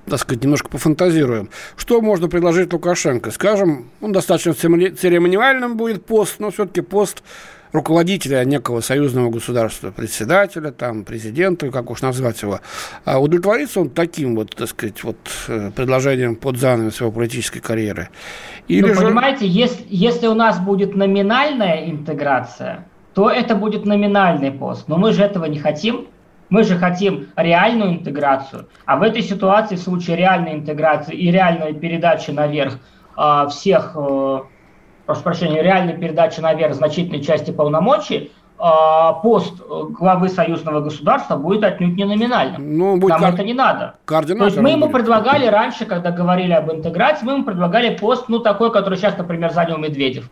так 0.07 0.18
сказать, 0.18 0.42
немножко 0.42 0.68
пофантазируем. 0.68 1.48
Что 1.76 2.00
можно 2.00 2.28
предложить 2.28 2.72
Лукашенко? 2.72 3.31
Скажем, 3.31 3.90
он 4.00 4.12
достаточно 4.12 4.55
церемониальным 4.55 5.76
будет 5.76 6.05
пост, 6.05 6.37
но 6.38 6.50
все-таки 6.50 6.81
пост 6.81 7.22
руководителя 7.72 8.44
некого 8.44 8.81
союзного 8.81 9.31
государства, 9.31 9.90
председателя, 9.90 10.72
там, 10.72 11.05
президента, 11.05 11.70
как 11.70 11.90
уж 11.90 12.02
назвать 12.02 12.42
его, 12.42 12.61
а 13.07 13.18
удовлетворится 13.18 13.81
он 13.81 13.88
таким 13.88 14.37
вот, 14.37 14.55
так 14.55 14.68
сказать, 14.68 15.02
вот 15.02 15.16
э, 15.48 15.70
предложением 15.74 16.37
под 16.37 16.59
занавес 16.59 17.00
его 17.00 17.11
политической 17.11 17.61
карьеры? 17.61 18.11
Или 18.68 18.88
ну, 18.88 18.94
же... 18.94 19.00
понимаете, 19.00 19.46
если, 19.46 19.87
если 19.88 20.26
у 20.26 20.35
нас 20.35 20.59
будет 20.61 20.94
номинальная 20.94 21.88
интеграция, 21.88 22.85
то 23.14 23.31
это 23.31 23.55
будет 23.55 23.85
номинальный 23.85 24.50
пост. 24.50 24.88
Но 24.88 24.96
мы 24.96 25.12
же 25.12 25.22
этого 25.22 25.44
не 25.44 25.59
хотим. 25.59 26.07
Мы 26.52 26.64
же 26.64 26.76
хотим 26.76 27.28
реальную 27.34 27.92
интеграцию, 27.92 28.68
а 28.84 28.98
в 28.98 29.02
этой 29.02 29.22
ситуации, 29.22 29.76
в 29.76 29.80
случае 29.80 30.16
реальной 30.16 30.52
интеграции 30.52 31.16
и 31.16 31.30
реальной 31.30 31.72
передачи 31.72 32.30
наверх 32.30 32.74
э, 33.16 33.46
всех, 33.48 33.92
э, 33.94 34.40
прошу 35.06 35.22
прощения, 35.22 35.62
реальной 35.62 35.94
передачи 35.94 36.40
наверх 36.40 36.74
значительной 36.74 37.22
части 37.22 37.52
полномочий, 37.52 38.32
а, 38.58 39.14
пост 39.14 39.60
главы 39.98 40.28
союзного 40.28 40.80
государства 40.80 41.36
будет 41.36 41.64
отнюдь 41.64 41.96
не 41.96 42.04
номинальным. 42.04 42.78
Ну, 42.78 42.96
будет 42.96 43.12
Нам 43.12 43.20
кар... 43.22 43.34
это 43.34 43.44
не 43.44 43.54
надо. 43.54 43.94
То 44.06 44.20
есть 44.20 44.58
мы 44.58 44.70
ему 44.70 44.86
будет. 44.86 44.92
предлагали 44.92 45.46
раньше, 45.46 45.86
когда 45.86 46.10
говорили 46.10 46.52
об 46.52 46.70
интеграции, 46.70 47.24
мы 47.24 47.32
ему 47.32 47.44
предлагали 47.44 47.96
пост, 47.96 48.26
ну, 48.28 48.40
такой, 48.40 48.70
который 48.70 48.98
сейчас, 48.98 49.16
например, 49.16 49.52
занял 49.52 49.78
Медведев. 49.78 50.30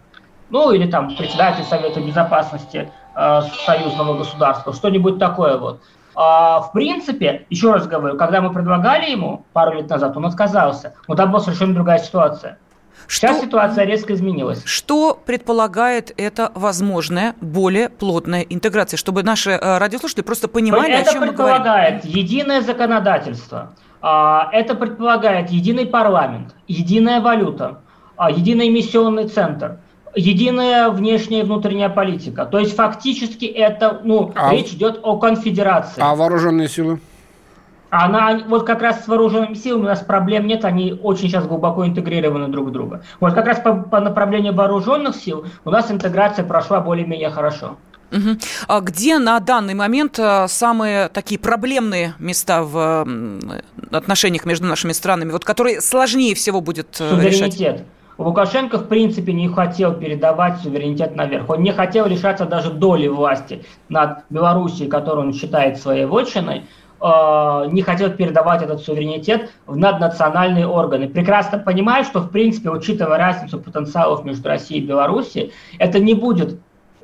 Ну, 0.50 0.70
или 0.70 0.88
там 0.88 1.16
председатель 1.16 1.64
Совета 1.64 2.00
Безопасности 2.00 2.90
э, 3.16 3.40
союзного 3.64 4.18
государства, 4.18 4.72
что-нибудь 4.74 5.18
такое 5.18 5.56
вот. 5.56 5.80
А, 6.14 6.60
в 6.60 6.72
принципе, 6.72 7.46
еще 7.50 7.72
раз 7.72 7.86
говорю, 7.86 8.16
когда 8.16 8.40
мы 8.40 8.52
предлагали 8.52 9.10
ему 9.10 9.44
пару 9.52 9.76
лет 9.76 9.88
назад, 9.88 10.16
он 10.16 10.26
отказался. 10.26 10.94
Но 11.08 11.14
там 11.14 11.30
была 11.30 11.40
совершенно 11.40 11.74
другая 11.74 11.98
ситуация. 11.98 12.58
Что, 13.06 13.28
Сейчас 13.28 13.40
ситуация 13.40 13.84
резко 13.84 14.12
изменилась. 14.14 14.62
Что 14.64 15.18
предполагает 15.26 16.12
эта 16.16 16.52
возможная 16.54 17.34
более 17.40 17.88
плотная 17.88 18.42
интеграция, 18.42 18.98
чтобы 18.98 19.22
наши 19.22 19.50
э, 19.50 19.78
радиослушатели 19.78 20.22
просто 20.22 20.48
понимали, 20.48 20.92
это 20.92 21.10
о 21.10 21.12
чем 21.12 21.26
мы 21.26 21.32
говорим? 21.32 21.54
Это 21.54 21.62
предполагает 21.62 22.04
единое 22.04 22.60
законодательство, 22.60 23.74
а, 24.02 24.48
это 24.52 24.74
предполагает 24.74 25.50
единый 25.50 25.86
парламент, 25.86 26.54
единая 26.68 27.20
валюта, 27.20 27.80
а, 28.16 28.30
единый 28.30 28.68
эмиссионный 28.68 29.28
центр– 29.28 29.78
единая 30.14 30.90
внешняя 30.90 31.40
и 31.40 31.42
внутренняя 31.42 31.88
политика. 31.88 32.46
То 32.46 32.58
есть 32.58 32.74
фактически 32.74 33.44
это, 33.44 34.00
ну, 34.04 34.32
а 34.34 34.52
речь 34.52 34.72
идет 34.72 35.00
о 35.02 35.18
конфедерации. 35.18 36.00
А 36.00 36.14
вооруженные 36.14 36.68
силы? 36.68 37.00
Она, 37.90 38.40
вот 38.46 38.64
как 38.64 38.82
раз 38.82 39.04
с 39.04 39.08
вооруженными 39.08 39.54
силами 39.54 39.82
у 39.82 39.86
нас 39.86 40.00
проблем 40.00 40.46
нет, 40.46 40.64
они 40.64 40.98
очень 41.02 41.28
сейчас 41.28 41.46
глубоко 41.46 41.84
интегрированы 41.84 42.46
друг 42.46 42.68
в 42.68 42.70
друга. 42.70 43.02
Вот 43.18 43.34
как 43.34 43.46
раз 43.46 43.58
по, 43.58 43.74
по 43.74 44.00
направлению 44.00 44.54
вооруженных 44.54 45.16
сил 45.16 45.46
у 45.64 45.70
нас 45.70 45.90
интеграция 45.90 46.44
прошла 46.44 46.80
более-менее 46.80 47.30
хорошо. 47.30 47.76
Угу. 48.12 48.38
А 48.68 48.80
где 48.80 49.18
на 49.18 49.38
данный 49.40 49.74
момент 49.74 50.18
э, 50.18 50.46
самые 50.48 51.08
такие 51.08 51.38
проблемные 51.38 52.14
места 52.18 52.62
в 52.62 53.06
отношениях 53.90 54.44
между 54.46 54.66
нашими 54.66 54.92
странами, 54.92 55.30
вот 55.30 55.44
которые 55.44 55.80
сложнее 55.80 56.34
всего 56.34 56.60
будет 56.60 56.96
э, 57.00 57.20
решать? 57.20 57.84
Лукашенко 58.20 58.78
в 58.78 58.86
принципе 58.86 59.32
не 59.32 59.48
хотел 59.48 59.94
передавать 59.94 60.58
суверенитет 60.58 61.16
наверх. 61.16 61.48
Он 61.48 61.62
не 61.62 61.72
хотел 61.72 62.06
лишаться 62.06 62.44
даже 62.44 62.70
доли 62.70 63.08
власти 63.08 63.64
над 63.88 64.24
Белоруссией, 64.28 64.90
которую 64.90 65.28
он 65.28 65.32
считает 65.32 65.78
своей 65.78 66.04
вотчиной, 66.04 66.66
э, 67.00 67.66
не 67.70 67.80
хотел 67.80 68.10
передавать 68.10 68.62
этот 68.62 68.82
суверенитет 68.82 69.50
в 69.66 69.74
наднациональные 69.74 70.66
органы. 70.66 71.08
Прекрасно 71.08 71.58
понимая, 71.58 72.04
что, 72.04 72.20
в 72.20 72.30
принципе, 72.30 72.68
учитывая 72.68 73.16
разницу 73.16 73.58
потенциалов 73.58 74.22
между 74.22 74.46
Россией 74.48 74.82
и 74.82 74.86
Белоруссией, 74.86 75.52
это 75.78 75.98
не 75.98 76.12
будет 76.12 76.52
э, 76.52 76.58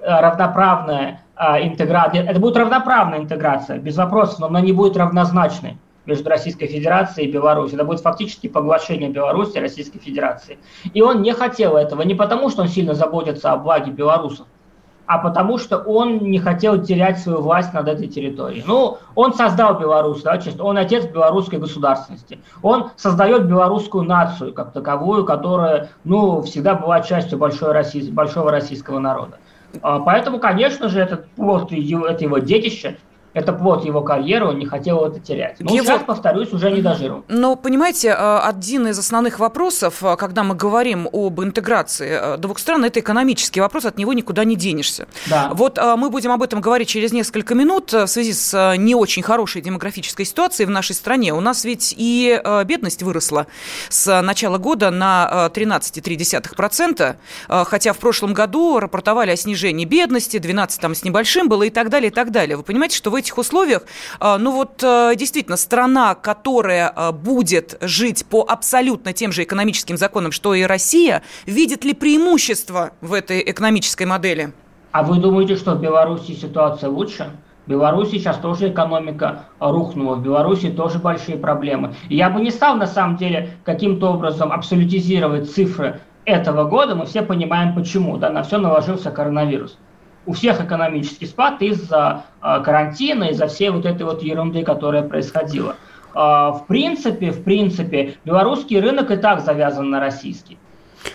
равноправная 0.06 1.22
э, 1.34 1.66
интеграция. 1.66 2.24
Это 2.24 2.38
будет 2.38 2.58
равноправная 2.58 3.20
интеграция, 3.20 3.78
без 3.78 3.96
вопросов, 3.96 4.40
но 4.40 4.48
она 4.48 4.60
не 4.60 4.72
будет 4.72 4.98
равнозначной 4.98 5.78
между 6.06 6.30
Российской 6.30 6.66
Федерацией 6.66 7.28
и 7.28 7.32
Беларусью. 7.32 7.76
Это 7.76 7.84
будет 7.84 8.00
фактически 8.00 8.46
поглощение 8.46 9.10
Беларуси 9.10 9.58
Российской 9.58 9.98
Федерации. 9.98 10.58
И 10.94 11.02
он 11.02 11.22
не 11.22 11.32
хотел 11.32 11.76
этого 11.76 12.02
не 12.02 12.14
потому, 12.14 12.48
что 12.48 12.62
он 12.62 12.68
сильно 12.68 12.94
заботится 12.94 13.52
о 13.52 13.56
благе 13.56 13.90
белорусов, 13.90 14.46
а 15.06 15.18
потому 15.18 15.58
что 15.58 15.78
он 15.78 16.18
не 16.18 16.38
хотел 16.38 16.82
терять 16.82 17.18
свою 17.18 17.40
власть 17.40 17.72
над 17.72 17.88
этой 17.88 18.08
территорией. 18.08 18.64
Ну, 18.66 18.98
он 19.14 19.34
создал 19.34 19.78
Беларусь, 19.78 20.22
да, 20.22 20.38
честно, 20.38 20.64
он 20.64 20.76
отец 20.78 21.06
белорусской 21.06 21.58
государственности. 21.58 22.40
Он 22.62 22.90
создает 22.96 23.46
белорусскую 23.46 24.04
нацию 24.04 24.52
как 24.52 24.72
таковую, 24.72 25.24
которая, 25.24 25.90
ну, 26.04 26.42
всегда 26.42 26.74
была 26.74 27.00
частью 27.00 27.38
большой 27.38 27.72
России, 27.72 28.10
большого 28.10 28.50
российского 28.50 28.98
народа. 28.98 29.38
А, 29.82 30.00
поэтому, 30.00 30.38
конечно 30.38 30.88
же, 30.88 31.00
этот, 31.00 31.26
вот, 31.36 31.72
это 31.72 32.24
его 32.24 32.38
детище, 32.38 32.96
это 33.36 33.52
плод 33.52 33.84
его 33.84 34.00
карьеры, 34.00 34.46
он 34.46 34.58
не 34.58 34.64
хотел 34.64 35.04
это 35.04 35.20
терять. 35.20 35.56
Но 35.60 35.74
его... 35.74 35.84
сейчас, 35.84 36.02
повторюсь, 36.04 36.54
уже 36.54 36.70
не 36.70 36.80
дожил. 36.80 37.22
Но, 37.28 37.54
понимаете, 37.54 38.08
э, 38.08 38.38
один 38.38 38.88
из 38.88 38.98
основных 38.98 39.38
вопросов, 39.38 40.02
э, 40.02 40.16
когда 40.16 40.42
мы 40.42 40.54
говорим 40.54 41.06
об 41.12 41.42
интеграции 41.42 42.18
э, 42.18 42.36
двух 42.38 42.58
стран, 42.58 42.84
это 42.84 43.00
экономический 43.00 43.60
вопрос, 43.60 43.84
от 43.84 43.98
него 43.98 44.14
никуда 44.14 44.44
не 44.44 44.56
денешься. 44.56 45.06
Да. 45.26 45.50
Вот 45.52 45.78
мы 45.98 46.08
будем 46.08 46.32
об 46.32 46.42
этом 46.42 46.62
говорить 46.62 46.88
через 46.88 47.12
несколько 47.12 47.54
минут 47.54 47.92
в 47.92 48.06
связи 48.06 48.32
с 48.32 48.74
не 48.78 48.94
очень 48.94 49.22
хорошей 49.22 49.60
демографической 49.60 50.24
ситуацией 50.24 50.66
в 50.66 50.70
нашей 50.70 50.94
стране. 50.94 51.34
У 51.34 51.40
нас 51.40 51.64
ведь 51.64 51.94
и 51.96 52.40
бедность 52.64 53.02
выросла 53.02 53.48
с 53.90 54.22
начала 54.22 54.56
года 54.56 54.90
на 54.90 55.50
13,3%, 55.52 57.16
хотя 57.48 57.92
в 57.92 57.98
прошлом 57.98 58.32
году 58.32 58.80
рапортовали 58.80 59.32
о 59.32 59.36
снижении 59.36 59.84
бедности, 59.84 60.38
12 60.38 60.80
там 60.80 60.94
с 60.94 61.04
небольшим 61.04 61.48
было 61.48 61.64
и 61.64 61.70
так 61.70 61.90
далее, 61.90 62.10
и 62.10 62.14
так 62.14 62.30
далее. 62.30 62.56
Вы 62.56 62.62
понимаете, 62.62 62.96
что 62.96 63.10
в 63.10 63.14
этих 63.26 63.38
условиях, 63.38 63.82
а, 64.20 64.38
ну 64.38 64.52
вот 64.52 64.82
а, 64.84 65.14
действительно, 65.14 65.56
страна, 65.56 66.14
которая 66.14 66.92
а, 66.94 67.12
будет 67.12 67.76
жить 67.80 68.24
по 68.26 68.44
абсолютно 68.48 69.12
тем 69.12 69.32
же 69.32 69.42
экономическим 69.42 69.96
законам, 69.96 70.32
что 70.32 70.54
и 70.54 70.62
Россия, 70.62 71.22
видит 71.46 71.84
ли 71.84 71.92
преимущество 71.92 72.92
в 73.00 73.12
этой 73.12 73.42
экономической 73.50 74.04
модели? 74.04 74.52
А 74.92 75.02
вы 75.02 75.18
думаете, 75.18 75.56
что 75.56 75.74
в 75.74 75.80
Беларуси 75.80 76.32
ситуация 76.32 76.88
лучше? 76.88 77.30
В 77.66 77.70
Беларуси 77.70 78.12
сейчас 78.12 78.38
тоже 78.38 78.70
экономика 78.70 79.46
рухнула, 79.58 80.14
в 80.14 80.22
Беларуси 80.22 80.70
тоже 80.70 81.00
большие 81.00 81.36
проблемы. 81.36 81.94
Я 82.08 82.30
бы 82.30 82.40
не 82.40 82.50
стал, 82.50 82.76
на 82.76 82.86
самом 82.86 83.16
деле, 83.16 83.50
каким-то 83.64 84.12
образом 84.12 84.52
абсолютизировать 84.52 85.50
цифры 85.50 86.00
этого 86.24 86.64
года, 86.64 86.94
мы 86.94 87.06
все 87.06 87.22
понимаем 87.22 87.74
почему, 87.74 88.18
да, 88.18 88.30
на 88.30 88.44
все 88.44 88.58
наложился 88.58 89.10
коронавирус 89.10 89.78
у 90.26 90.32
всех 90.32 90.62
экономический 90.62 91.26
спад 91.26 91.62
из-за 91.62 92.24
э, 92.42 92.60
карантина, 92.62 93.24
из-за 93.24 93.46
всей 93.46 93.70
вот 93.70 93.86
этой 93.86 94.02
вот 94.02 94.22
ерунды, 94.22 94.64
которая 94.64 95.02
происходила. 95.02 95.76
Э, 96.14 96.18
в 96.18 96.64
принципе, 96.66 97.30
в 97.30 97.42
принципе, 97.42 98.16
белорусский 98.24 98.80
рынок 98.80 99.10
и 99.10 99.16
так 99.16 99.40
завязан 99.40 99.88
на 99.88 100.00
российский. 100.00 100.58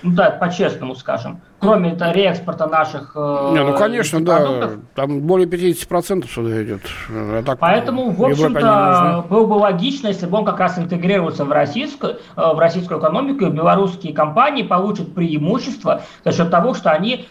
Ну 0.04 0.14
да, 0.14 0.30
по-честному 0.30 0.96
скажем. 0.96 1.42
Кроме 1.60 1.92
это 1.92 2.12
реэкспорта 2.12 2.66
наших 2.66 3.12
э, 3.14 3.50
Не, 3.54 3.64
ну 3.64 3.76
конечно, 3.76 4.24
да. 4.24 4.72
Там 4.96 5.20
более 5.20 5.48
50% 5.48 6.30
сюда 6.30 6.64
идет. 6.64 6.82
А 7.10 7.44
так, 7.44 7.60
Поэтому, 7.60 8.12
в 8.12 8.24
общем-то, 8.24 9.26
было 9.30 9.46
бы 9.46 9.54
логично, 9.56 10.08
если 10.08 10.28
бы 10.28 10.38
он 10.38 10.46
как 10.46 10.60
раз 10.60 10.80
интегрировался 10.80 11.44
в 11.44 11.52
российскую, 11.52 12.20
в 12.38 12.58
российскую 12.58 13.02
экономику, 13.02 13.46
и 13.46 13.50
белорусские 13.50 14.14
компании 14.14 14.64
получат 14.64 15.14
преимущество 15.14 16.04
за 16.24 16.32
счет 16.32 16.50
того, 16.50 16.74
что 16.74 16.92
они 16.92 17.28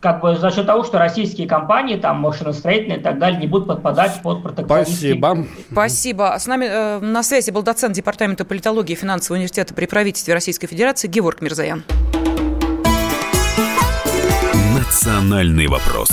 как 0.00 0.20
бы 0.20 0.36
за 0.36 0.50
счет 0.50 0.66
того, 0.66 0.84
что 0.84 0.98
российские 0.98 1.48
компании, 1.48 1.96
там, 1.96 2.20
машиностроительные 2.20 2.98
и 2.98 3.02
так 3.02 3.18
далее, 3.18 3.40
не 3.40 3.46
будут 3.46 3.68
подпадать 3.68 4.20
под 4.22 4.42
протекционистские... 4.42 5.18
Спасибо. 5.18 5.46
Спасибо. 5.72 6.36
С 6.38 6.46
нами 6.46 6.66
э, 6.66 6.98
на 7.00 7.22
связи 7.22 7.50
был 7.50 7.62
доцент 7.62 7.94
Департамента 7.94 8.44
политологии 8.44 8.92
и 8.92 8.96
финансового 8.96 9.36
университета 9.36 9.74
при 9.74 9.86
правительстве 9.86 10.34
Российской 10.34 10.66
Федерации 10.66 11.08
Георг 11.08 11.40
Мирзаян. 11.40 11.84
Национальный 14.76 15.66
вопрос. 15.66 16.10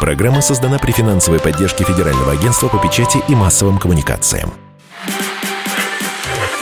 Программа 0.00 0.40
создана 0.40 0.78
при 0.78 0.92
финансовой 0.92 1.40
поддержке 1.40 1.84
Федерального 1.84 2.32
агентства 2.32 2.68
по 2.68 2.78
печати 2.78 3.18
и 3.28 3.34
массовым 3.34 3.78
коммуникациям. 3.78 4.50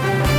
Thank 0.00 0.32
you. 0.32 0.37